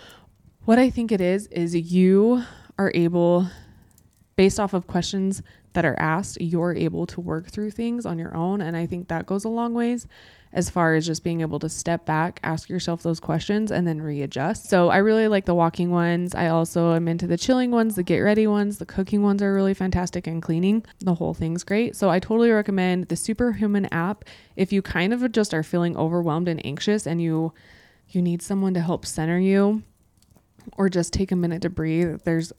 What 0.64 0.78
I 0.78 0.90
think 0.90 1.12
it 1.12 1.20
is, 1.20 1.46
is 1.48 1.74
you 1.74 2.42
are 2.78 2.90
able, 2.94 3.48
based 4.34 4.58
off 4.58 4.74
of 4.74 4.88
questions 4.88 5.42
that 5.74 5.84
are 5.84 5.98
asked, 5.98 6.40
you're 6.40 6.74
able 6.74 7.06
to 7.06 7.20
work 7.20 7.48
through 7.48 7.70
things 7.70 8.04
on 8.04 8.18
your 8.18 8.34
own. 8.36 8.60
And 8.60 8.76
I 8.76 8.86
think 8.86 9.08
that 9.08 9.26
goes 9.26 9.44
a 9.44 9.48
long 9.48 9.72
ways 9.72 10.06
as 10.52 10.68
far 10.68 10.94
as 10.94 11.06
just 11.06 11.24
being 11.24 11.40
able 11.40 11.58
to 11.58 11.68
step 11.68 12.04
back, 12.04 12.38
ask 12.42 12.68
yourself 12.68 13.02
those 13.02 13.20
questions, 13.20 13.70
and 13.70 13.86
then 13.86 14.02
readjust. 14.02 14.68
So 14.68 14.90
I 14.90 14.98
really 14.98 15.28
like 15.28 15.46
the 15.46 15.54
walking 15.54 15.90
ones. 15.90 16.34
I 16.34 16.48
also 16.48 16.94
am 16.94 17.08
into 17.08 17.26
the 17.26 17.38
chilling 17.38 17.70
ones, 17.70 17.94
the 17.94 18.02
get 18.02 18.18
ready 18.18 18.46
ones, 18.46 18.78
the 18.78 18.86
cooking 18.86 19.22
ones 19.22 19.42
are 19.42 19.54
really 19.54 19.74
fantastic, 19.74 20.26
and 20.26 20.42
cleaning. 20.42 20.84
The 21.00 21.14
whole 21.14 21.34
thing's 21.34 21.64
great. 21.64 21.96
So 21.96 22.10
I 22.10 22.18
totally 22.18 22.50
recommend 22.50 23.08
the 23.08 23.16
Superhuman 23.16 23.86
app 23.86 24.24
if 24.56 24.72
you 24.72 24.82
kind 24.82 25.12
of 25.12 25.32
just 25.32 25.54
are 25.54 25.62
feeling 25.62 25.96
overwhelmed 25.96 26.48
and 26.48 26.64
anxious 26.64 27.06
and 27.06 27.20
you 27.22 27.52
you 28.08 28.20
need 28.20 28.42
someone 28.42 28.74
to 28.74 28.80
help 28.80 29.06
center 29.06 29.38
you 29.38 29.82
or 30.76 30.88
just 30.88 31.12
take 31.12 31.32
a 31.32 31.36
minute 31.36 31.62
to 31.62 31.70
breathe. 31.70 32.20
There's 32.24 32.52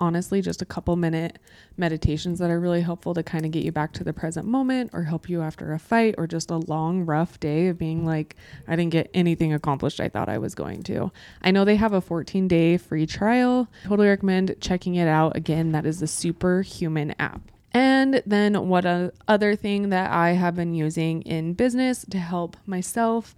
honestly 0.00 0.40
just 0.40 0.62
a 0.62 0.64
couple 0.64 0.96
minute 0.96 1.38
meditations 1.76 2.38
that 2.38 2.50
are 2.50 2.58
really 2.58 2.80
helpful 2.80 3.14
to 3.14 3.22
kind 3.22 3.44
of 3.44 3.52
get 3.52 3.62
you 3.62 3.70
back 3.70 3.92
to 3.92 4.02
the 4.02 4.12
present 4.12 4.46
moment 4.46 4.90
or 4.92 5.04
help 5.04 5.28
you 5.28 5.42
after 5.42 5.72
a 5.72 5.78
fight 5.78 6.14
or 6.18 6.26
just 6.26 6.50
a 6.50 6.56
long 6.56 7.04
rough 7.04 7.38
day 7.38 7.68
of 7.68 7.78
being 7.78 8.04
like 8.04 8.34
I 8.66 8.76
didn't 8.76 8.92
get 8.92 9.10
anything 9.14 9.52
accomplished 9.52 10.00
I 10.00 10.08
thought 10.08 10.28
I 10.28 10.38
was 10.38 10.54
going 10.54 10.82
to. 10.84 11.12
I 11.42 11.50
know 11.50 11.64
they 11.64 11.76
have 11.76 11.92
a 11.92 12.00
14 12.00 12.48
day 12.48 12.76
free 12.78 13.06
trial. 13.06 13.68
Totally 13.84 14.08
recommend 14.08 14.56
checking 14.60 14.94
it 14.94 15.06
out. 15.06 15.36
Again, 15.36 15.72
that 15.72 15.86
is 15.86 16.00
the 16.00 16.06
Superhuman 16.06 17.14
app. 17.18 17.42
And 17.72 18.22
then 18.26 18.68
what 18.68 18.84
a 18.84 19.12
other 19.28 19.54
thing 19.54 19.90
that 19.90 20.10
I 20.10 20.30
have 20.30 20.56
been 20.56 20.74
using 20.74 21.22
in 21.22 21.54
business 21.54 22.04
to 22.10 22.18
help 22.18 22.56
myself 22.66 23.36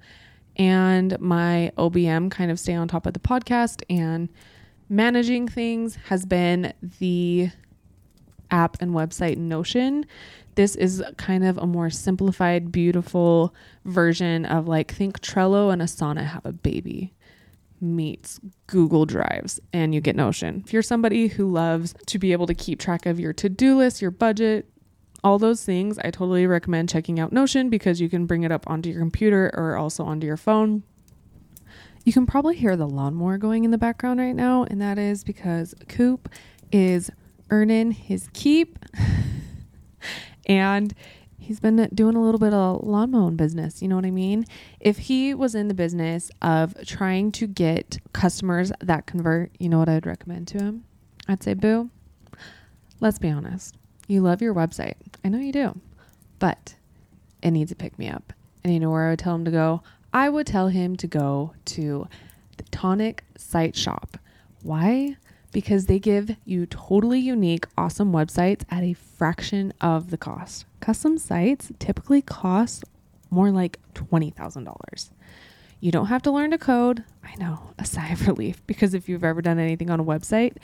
and 0.56 1.18
my 1.20 1.72
OBM 1.76 2.30
kind 2.30 2.50
of 2.50 2.58
stay 2.58 2.74
on 2.74 2.88
top 2.88 3.06
of 3.06 3.14
the 3.14 3.20
podcast 3.20 3.82
and 3.88 4.28
managing 4.92 5.48
things 5.48 5.96
has 6.04 6.26
been 6.26 6.72
the 6.98 7.48
app 8.50 8.76
and 8.80 8.92
website 8.92 9.38
Notion. 9.38 10.04
This 10.54 10.76
is 10.76 11.02
kind 11.16 11.44
of 11.44 11.56
a 11.56 11.66
more 11.66 11.88
simplified, 11.88 12.70
beautiful 12.70 13.54
version 13.86 14.44
of 14.44 14.68
like 14.68 14.92
think 14.92 15.20
Trello 15.20 15.72
and 15.72 15.80
Asana 15.80 16.24
have 16.24 16.44
a 16.44 16.52
baby 16.52 17.14
meets 17.80 18.38
Google 18.66 19.06
Drives 19.06 19.58
and 19.72 19.94
you 19.94 20.02
get 20.02 20.14
Notion. 20.14 20.62
If 20.66 20.74
you're 20.74 20.82
somebody 20.82 21.28
who 21.28 21.50
loves 21.50 21.94
to 22.06 22.18
be 22.18 22.32
able 22.32 22.46
to 22.46 22.54
keep 22.54 22.78
track 22.78 23.06
of 23.06 23.18
your 23.18 23.32
to-do 23.32 23.78
list, 23.78 24.02
your 24.02 24.10
budget, 24.10 24.68
all 25.24 25.38
those 25.38 25.64
things, 25.64 25.98
I 26.00 26.10
totally 26.10 26.46
recommend 26.46 26.90
checking 26.90 27.18
out 27.18 27.32
Notion 27.32 27.70
because 27.70 27.98
you 27.98 28.10
can 28.10 28.26
bring 28.26 28.42
it 28.42 28.52
up 28.52 28.68
onto 28.68 28.90
your 28.90 29.00
computer 29.00 29.50
or 29.54 29.76
also 29.76 30.04
onto 30.04 30.26
your 30.26 30.36
phone. 30.36 30.82
You 32.04 32.12
can 32.12 32.26
probably 32.26 32.56
hear 32.56 32.76
the 32.76 32.88
lawnmower 32.88 33.38
going 33.38 33.64
in 33.64 33.70
the 33.70 33.78
background 33.78 34.18
right 34.18 34.34
now, 34.34 34.64
and 34.64 34.80
that 34.80 34.98
is 34.98 35.22
because 35.22 35.74
Coop 35.88 36.28
is 36.72 37.10
earning 37.50 37.92
his 37.92 38.28
keep. 38.32 38.78
and 40.46 40.92
he's 41.38 41.60
been 41.60 41.88
doing 41.94 42.16
a 42.16 42.22
little 42.22 42.40
bit 42.40 42.52
of 42.52 42.82
lawn 42.82 43.12
mowing 43.12 43.36
business. 43.36 43.82
You 43.82 43.88
know 43.88 43.96
what 43.96 44.06
I 44.06 44.10
mean? 44.10 44.46
If 44.80 44.98
he 44.98 45.32
was 45.32 45.54
in 45.54 45.68
the 45.68 45.74
business 45.74 46.30
of 46.40 46.74
trying 46.86 47.30
to 47.32 47.46
get 47.46 47.98
customers 48.12 48.72
that 48.80 49.06
convert, 49.06 49.52
you 49.60 49.68
know 49.68 49.78
what 49.78 49.88
I'd 49.88 50.06
recommend 50.06 50.48
to 50.48 50.58
him? 50.58 50.84
I'd 51.28 51.42
say, 51.42 51.54
Boo, 51.54 51.90
let's 53.00 53.18
be 53.18 53.30
honest. 53.30 53.76
You 54.08 54.22
love 54.22 54.42
your 54.42 54.54
website. 54.54 54.96
I 55.24 55.28
know 55.28 55.38
you 55.38 55.52
do, 55.52 55.80
but 56.40 56.74
it 57.42 57.52
needs 57.52 57.70
a 57.70 57.76
pick 57.76 57.96
me 57.96 58.08
up. 58.08 58.32
And 58.64 58.72
you 58.72 58.80
know 58.80 58.90
where 58.90 59.06
I 59.06 59.10
would 59.10 59.18
tell 59.18 59.34
him 59.34 59.44
to 59.44 59.50
go? 59.50 59.82
I 60.12 60.28
would 60.28 60.46
tell 60.46 60.68
him 60.68 60.96
to 60.96 61.06
go 61.06 61.54
to 61.66 62.06
the 62.58 62.64
Tonic 62.64 63.24
Site 63.36 63.74
Shop. 63.74 64.18
Why? 64.62 65.16
Because 65.52 65.86
they 65.86 65.98
give 65.98 66.36
you 66.44 66.66
totally 66.66 67.18
unique, 67.18 67.66
awesome 67.78 68.12
websites 68.12 68.62
at 68.70 68.82
a 68.82 68.92
fraction 68.92 69.72
of 69.80 70.10
the 70.10 70.18
cost. 70.18 70.66
Custom 70.80 71.16
sites 71.16 71.72
typically 71.78 72.20
cost 72.20 72.84
more 73.30 73.50
like 73.50 73.78
$20,000. 73.94 75.10
You 75.80 75.90
don't 75.90 76.06
have 76.06 76.22
to 76.22 76.30
learn 76.30 76.50
to 76.50 76.58
code. 76.58 77.04
I 77.24 77.34
know, 77.36 77.70
a 77.78 77.84
sigh 77.84 78.08
of 78.08 78.26
relief, 78.28 78.64
because 78.66 78.94
if 78.94 79.08
you've 79.08 79.24
ever 79.24 79.40
done 79.40 79.58
anything 79.58 79.90
on 79.90 79.98
a 79.98 80.04
website, 80.04 80.56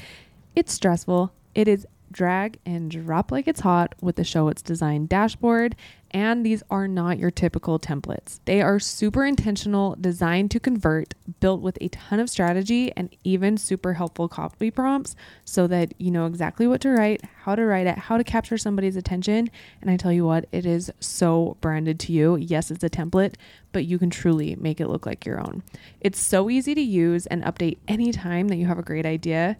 it's 0.55 0.73
stressful. 0.73 1.33
It 1.55 1.69
is 1.69 1.87
drag 2.11 2.59
and 2.64 2.90
drop 2.90 3.31
like 3.31 3.49
it's 3.49 3.61
hot 3.61 3.94
with 4.01 4.16
the 4.16 4.23
Showit's 4.23 4.62
designed 4.62 5.09
dashboard 5.09 5.77
and 6.11 6.44
these 6.44 6.62
are 6.71 6.88
not 6.88 7.18
your 7.18 7.31
typical 7.31 7.79
templates. 7.79 8.40
They 8.47 8.62
are 8.62 8.79
super 8.79 9.25
intentional, 9.25 9.94
designed 10.01 10.51
to 10.53 10.61
convert, 10.61 11.14
built 11.40 11.61
with 11.61 11.77
a 11.81 11.88
ton 11.88 12.18
of 12.18 12.31
strategy 12.31 12.92
and 12.97 13.14
even 13.25 13.59
super 13.59 13.94
helpful 13.94 14.29
copy 14.29 14.71
prompts 14.71 15.14
so 15.44 15.66
that 15.66 15.92
you 15.99 16.11
know 16.11 16.27
exactly 16.27 16.66
what 16.66 16.81
to 16.83 16.90
write, 16.90 17.23
how 17.42 17.55
to 17.55 17.64
write 17.64 17.87
it, 17.87 17.99
how 17.99 18.16
to 18.16 18.25
capture 18.25 18.57
somebody's 18.57 18.97
attention. 18.97 19.51
And 19.83 19.90
I 19.90 19.97
tell 19.97 20.12
you 20.12 20.25
what, 20.25 20.47
it 20.51 20.64
is 20.64 20.90
so 21.01 21.57
branded 21.61 22.01
to 22.01 22.12
you. 22.12 22.37
Yes, 22.37 22.71
it's 22.71 22.85
a 22.85 22.90
template, 22.90 23.35
but 23.73 23.85
you 23.85 23.99
can 23.99 24.11
truly 24.11 24.57
make 24.57 24.81
it 24.81 24.88
look 24.88 25.05
like 25.05 25.27
your 25.27 25.40
own. 25.40 25.62
It's 26.01 26.21
so 26.21 26.49
easy 26.49 26.75
to 26.75 26.81
use 26.81 27.27
and 27.27 27.42
update 27.44 27.79
anytime 27.87 28.49
that 28.49 28.57
you 28.57 28.66
have 28.66 28.79
a 28.79 28.83
great 28.83 29.05
idea. 29.05 29.59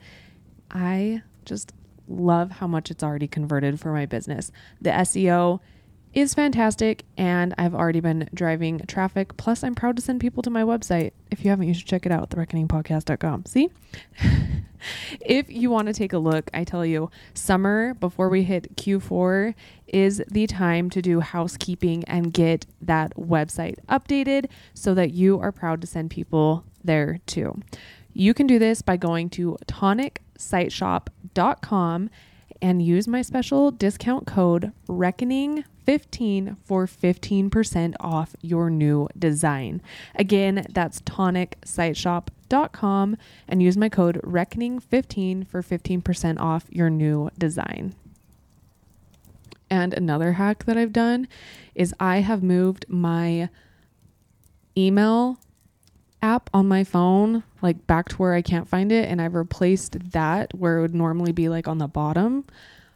I 0.71 1.23
just 1.45 1.73
love 2.09 2.53
how 2.53 2.67
much 2.67 2.91
it's 2.91 3.03
already 3.03 3.29
converted 3.29 3.79
for 3.81 3.93
my 3.93 4.07
business. 4.07 4.51
The 4.81 4.91
SEO 4.91 5.61
is 6.15 6.35
fantastic 6.35 7.05
and 7.17 7.55
I've 7.59 7.75
already 7.75 8.01
been 8.01 8.29
driving 8.33 8.81
traffic. 8.87 9.37
Plus, 9.37 9.63
I'm 9.63 9.75
proud 9.75 9.97
to 9.97 10.03
send 10.03 10.21
people 10.21 10.43
to 10.43 10.51
my 10.51 10.63
website. 10.63 11.13
If 11.31 11.45
you 11.45 11.51
haven't, 11.51 11.69
you 11.69 11.75
should 11.75 11.87
check 11.87 12.07
it 12.07 12.13
out, 12.13 12.31
thereckoningpodcast.com. 12.31 13.47
See? 13.47 13.71
if 15.21 15.51
you 15.51 15.71
want 15.71 15.89
to 15.89 15.95
take 15.95 16.13
a 16.13 16.19
look, 16.19 16.51
I 16.55 16.65
tell 16.65 16.85
you, 16.85 17.11
summer 17.35 17.95
before 17.95 18.29
we 18.29 18.43
hit 18.43 18.77
Q4 18.77 19.55
is 19.87 20.23
the 20.31 20.47
time 20.47 20.91
to 20.91 21.03
do 21.03 21.21
housekeeping 21.21 22.05
and 22.05 22.33
get 22.33 22.67
that 22.81 23.15
website 23.17 23.77
updated 23.89 24.47
so 24.75 24.95
that 24.95 25.13
you 25.13 25.39
are 25.41 25.53
proud 25.53 25.81
to 25.83 25.87
send 25.87 26.11
people 26.11 26.65
there 26.83 27.21
too. 27.27 27.61
You 28.15 28.35
can 28.35 28.47
do 28.47 28.59
this 28.59 28.83
by 28.83 28.97
going 28.97 29.31
to 29.31 29.57
tonicsiteshop.com 30.39 32.11
and 32.61 32.83
use 32.83 33.07
my 33.07 33.23
special 33.23 33.71
discount 33.71 34.27
code 34.27 34.73
reckoning15 34.89 36.57
for 36.65 36.87
15% 36.87 37.95
off 38.01 38.35
your 38.41 38.69
new 38.69 39.07
design. 39.17 39.81
Again, 40.15 40.67
that's 40.71 41.01
tonicsiteshop.com 41.03 43.17
and 43.47 43.63
use 43.63 43.77
my 43.77 43.89
code 43.89 44.21
reckoning15 44.25 45.47
for 45.47 45.63
15% 45.63 46.41
off 46.41 46.65
your 46.71 46.91
new 46.91 47.31
design. 47.39 47.95
And 49.71 49.95
another 49.95 50.33
hack 50.33 50.65
that 50.65 50.77
I've 50.79 50.93
done 50.93 51.29
is 51.75 51.95
I 52.01 52.21
have 52.21 52.43
moved 52.43 52.87
my 52.89 53.51
email 54.77 55.39
app 56.23 56.51
on 56.53 56.67
my 56.67 56.85
phone 56.85 57.43
like 57.63 57.87
back 57.87 58.09
to 58.09 58.17
where 58.17 58.35
I 58.35 58.43
can't 58.43 58.69
find 58.69 58.91
it 58.93 59.09
and 59.09 59.21
I've 59.21 59.35
replaced 59.35 60.11
that 60.13 60.55
where 60.55 60.79
it 60.79 60.83
would 60.83 60.95
normally 60.95 61.33
be 61.33 61.49
like 61.49 61.69
on 61.69 61.79
the 61.79 61.89
bottom. 61.89 62.45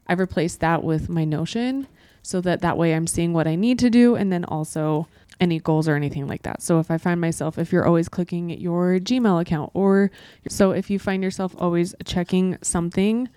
I've 0.07 0.19
replaced 0.19 0.61
that 0.61 0.83
with 0.83 1.09
my 1.09 1.25
Notion 1.25 1.87
so 2.23 2.41
that 2.41 2.61
that 2.61 2.77
way 2.77 2.95
I'm 2.95 3.07
seeing 3.07 3.33
what 3.33 3.47
I 3.47 3.55
need 3.55 3.79
to 3.81 3.91
do 3.91 4.15
and 4.15 4.33
then 4.33 4.45
also 4.45 5.09
any 5.41 5.59
goals 5.59 5.89
or 5.89 5.97
anything 5.97 6.27
like 6.29 6.43
that. 6.43 6.63
So 6.63 6.79
if 6.79 6.91
I 6.91 6.99
find 6.99 7.21
myself 7.21 7.59
if 7.59 7.73
you're 7.73 7.87
always 7.87 8.09
clicking 8.09 8.51
your 8.51 8.99
Gmail 8.99 9.41
account 9.41 9.71
or 9.75 10.11
so 10.49 10.73
if 10.73 10.91
you 10.91 10.99
find 10.99 11.23
yourself 11.23 11.55
always 11.59 11.95
checking 12.05 12.59
something 12.63 13.29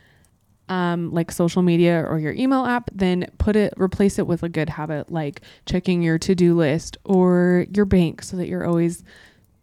um, 0.67 1.12
like 1.12 1.32
social 1.32 1.62
media 1.62 2.04
or 2.04 2.17
your 2.19 2.34
email 2.34 2.65
app, 2.65 2.89
then 2.91 3.30
put 3.38 3.56
it, 3.56 3.74
replace 3.78 4.17
it 4.17 4.26
with 4.26 4.41
a 4.41 4.50
good 4.50 4.69
habit 4.69 5.12
like 5.12 5.41
checking 5.65 6.02
your 6.02 6.17
to 6.17 6.34
do 6.34 6.56
list 6.56 6.98
or 7.04 7.67
your 7.71 7.86
bank 7.86 8.24
so 8.24 8.38
that 8.38 8.48
you're 8.48 8.65
always 8.65 9.04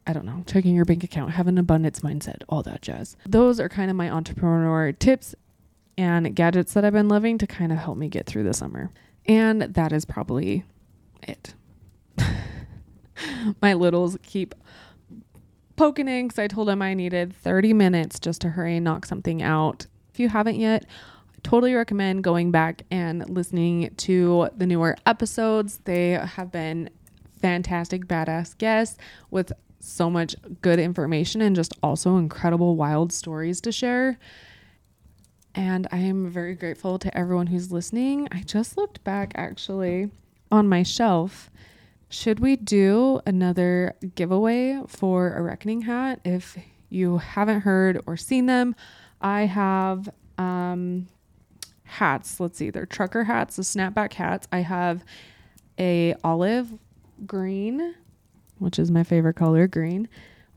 I 0.06 0.12
don't 0.12 0.24
know, 0.24 0.42
checking 0.46 0.74
your 0.74 0.84
bank 0.84 1.04
account, 1.04 1.32
have 1.32 1.46
an 1.46 1.58
abundance 1.58 2.00
mindset, 2.00 2.42
all 2.48 2.62
that 2.64 2.82
jazz. 2.82 3.16
Those 3.26 3.60
are 3.60 3.68
kind 3.68 3.90
of 3.90 3.96
my 3.96 4.10
entrepreneur 4.10 4.92
tips 4.92 5.34
and 5.96 6.34
gadgets 6.34 6.72
that 6.72 6.84
I've 6.84 6.92
been 6.92 7.08
loving 7.08 7.38
to 7.38 7.46
kind 7.46 7.70
of 7.70 7.78
help 7.78 7.96
me 7.96 8.08
get 8.08 8.26
through 8.26 8.44
the 8.44 8.54
summer. 8.54 8.90
And 9.26 9.62
that 9.62 9.92
is 9.92 10.04
probably 10.04 10.64
it. 11.22 11.54
my 13.62 13.74
littles 13.74 14.16
keep 14.22 14.54
poking 15.76 16.08
in 16.08 16.28
because 16.28 16.38
I 16.38 16.48
told 16.48 16.68
them 16.68 16.82
I 16.82 16.94
needed 16.94 17.34
30 17.34 17.72
minutes 17.72 18.18
just 18.18 18.40
to 18.42 18.50
hurry 18.50 18.76
and 18.76 18.84
knock 18.84 19.06
something 19.06 19.42
out. 19.42 19.86
If 20.12 20.18
you 20.18 20.28
haven't 20.28 20.56
yet, 20.56 20.84
totally 21.42 21.74
recommend 21.74 22.24
going 22.24 22.50
back 22.50 22.82
and 22.90 23.28
listening 23.28 23.94
to 23.98 24.48
the 24.56 24.66
newer 24.66 24.96
episodes. 25.06 25.80
They 25.84 26.10
have 26.10 26.52
been 26.52 26.90
fantastic, 27.40 28.06
badass 28.06 28.56
guests 28.58 28.98
with 29.30 29.52
so 29.82 30.08
much 30.08 30.36
good 30.60 30.78
information 30.78 31.40
and 31.42 31.56
just 31.56 31.74
also 31.82 32.16
incredible 32.16 32.76
wild 32.76 33.12
stories 33.12 33.60
to 33.62 33.72
share. 33.72 34.18
And 35.54 35.86
I 35.90 35.98
am 35.98 36.30
very 36.30 36.54
grateful 36.54 36.98
to 37.00 37.16
everyone 37.16 37.48
who's 37.48 37.72
listening. 37.72 38.28
I 38.32 38.40
just 38.40 38.76
looked 38.76 39.02
back 39.04 39.32
actually 39.34 40.10
on 40.50 40.68
my 40.68 40.82
shelf. 40.82 41.50
Should 42.08 42.40
we 42.40 42.56
do 42.56 43.20
another 43.26 43.94
giveaway 44.14 44.80
for 44.86 45.34
a 45.34 45.42
reckoning 45.42 45.82
hat? 45.82 46.20
If 46.24 46.56
you 46.88 47.18
haven't 47.18 47.62
heard 47.62 48.00
or 48.06 48.16
seen 48.16 48.46
them, 48.46 48.76
I 49.20 49.42
have 49.46 50.08
um, 50.38 51.08
hats. 51.84 52.38
Let's 52.38 52.58
see, 52.58 52.70
they're 52.70 52.86
trucker 52.86 53.24
hats, 53.24 53.56
the 53.56 53.62
snapback 53.62 54.12
hats. 54.12 54.46
I 54.52 54.58
have 54.58 55.04
a 55.78 56.14
olive 56.22 56.72
green, 57.26 57.94
which 58.62 58.78
is 58.78 58.90
my 58.90 59.02
favorite 59.02 59.34
color, 59.34 59.66
green, 59.66 60.08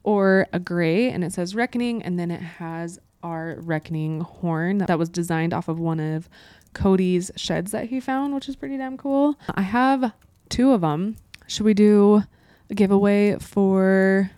or 0.04 0.48
a 0.54 0.60
gray, 0.60 1.10
and 1.10 1.24
it 1.24 1.34
says 1.34 1.56
reckoning, 1.56 2.02
and 2.04 2.20
then 2.20 2.32
it 2.32 2.42
has 2.42 3.00
our 3.24 3.58
reckoning 3.60 4.22
horn 4.22 4.78
that 4.78 5.00
was 5.00 5.10
designed 5.10 5.54
off 5.54 5.68
of 5.68 5.80
one 5.80 6.00
of 6.00 6.30
Cody's 6.74 7.32
sheds 7.36 7.72
that 7.72 7.86
he 7.90 8.00
found, 8.00 8.36
which 8.36 8.48
is 8.48 8.56
pretty 8.56 8.78
damn 8.78 8.98
cool. 8.98 9.40
I 9.56 9.62
have 9.62 10.14
two 10.50 10.72
of 10.72 10.82
them. 10.82 11.16
Should 11.48 11.66
we 11.66 11.74
do 11.74 12.24
a 12.70 12.74
giveaway 12.76 13.38
for 13.40 14.30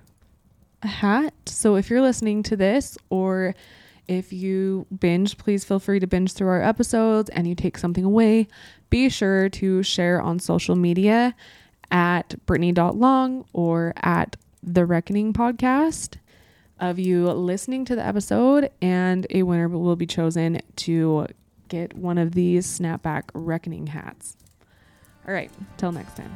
a 0.83 0.87
hat? 0.87 1.33
So 1.47 1.75
if 1.75 1.89
you're 1.89 2.01
listening 2.01 2.43
to 2.43 2.55
this 2.55 2.97
or 3.09 3.55
if 4.07 4.31
you 4.31 4.85
binge, 4.99 5.37
please 5.37 5.65
feel 5.65 5.79
free 5.79 5.99
to 5.99 6.07
binge 6.07 6.31
through 6.33 6.47
our 6.47 6.61
episodes 6.61 7.29
and 7.31 7.47
you 7.47 7.55
take 7.55 7.77
something 7.77 8.05
away. 8.05 8.47
Be 8.89 9.09
sure 9.09 9.49
to 9.49 9.83
share 9.83 10.21
on 10.21 10.39
social 10.39 10.77
media 10.77 11.35
at 11.91 12.35
Brittany.long 12.45 13.45
or 13.53 13.93
at 13.97 14.35
The 14.63 14.85
Reckoning 14.85 15.33
Podcast 15.33 16.17
of 16.79 16.99
you 16.99 17.29
listening 17.31 17.85
to 17.85 17.95
the 17.95 18.05
episode, 18.05 18.69
and 18.81 19.25
a 19.29 19.43
winner 19.43 19.67
will 19.67 19.95
be 19.95 20.05
chosen 20.05 20.61
to 20.75 21.27
get 21.69 21.95
one 21.95 22.17
of 22.17 22.33
these 22.33 22.67
snapback 22.67 23.23
reckoning 23.33 23.87
hats. 23.87 24.37
All 25.27 25.33
right, 25.33 25.51
till 25.77 25.91
next 25.91 26.15
time. 26.15 26.35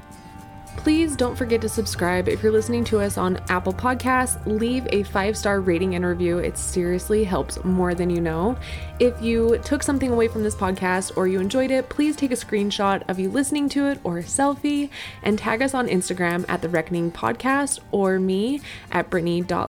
Please 0.78 1.16
don't 1.16 1.36
forget 1.36 1.62
to 1.62 1.70
subscribe 1.70 2.28
if 2.28 2.42
you're 2.42 2.52
listening 2.52 2.84
to 2.86 3.00
us 3.00 3.18
on 3.18 3.38
Apple 3.50 3.74
Podcasts. 3.74 4.44
Leave 4.46 4.88
a 4.92 5.04
five 5.04 5.38
star 5.38 5.62
rating 5.62 5.96
and 5.96 6.06
review. 6.06 6.40
It 6.40 6.58
seriously 6.58 7.24
helps 7.24 7.64
more 7.64 7.94
than 7.94 8.10
you 8.10 8.20
know. 8.20 8.58
If 9.00 9.22
you 9.22 9.60
took 9.60 9.84
something 9.84 10.12
away 10.12 10.28
from 10.28 10.44
this 10.44 10.56
podcast 10.56 11.16
or 11.16 11.28
you 11.28 11.40
enjoyed 11.40 11.72
it, 11.72 11.90
please 11.90 12.16
take 12.16 12.32
a 12.32 12.36
screenshot 12.36 13.08
of 13.10 13.20
you 13.20 13.30
listening 13.30 13.70
to 13.70 13.88
it 13.88 14.00
or 14.04 14.18
a 14.18 14.24
selfie 14.24 14.90
and 15.24 15.38
tag 15.38 15.62
us 15.62 15.74
on 15.74 15.88
Instagram 15.88 16.46
at 16.48 16.62
The 16.62 16.70
Reckoning 16.70 17.12
Podcast 17.12 17.80
or 17.92 18.20
me 18.20 18.62
at 18.92 19.10
Brittany.long. 19.10 19.71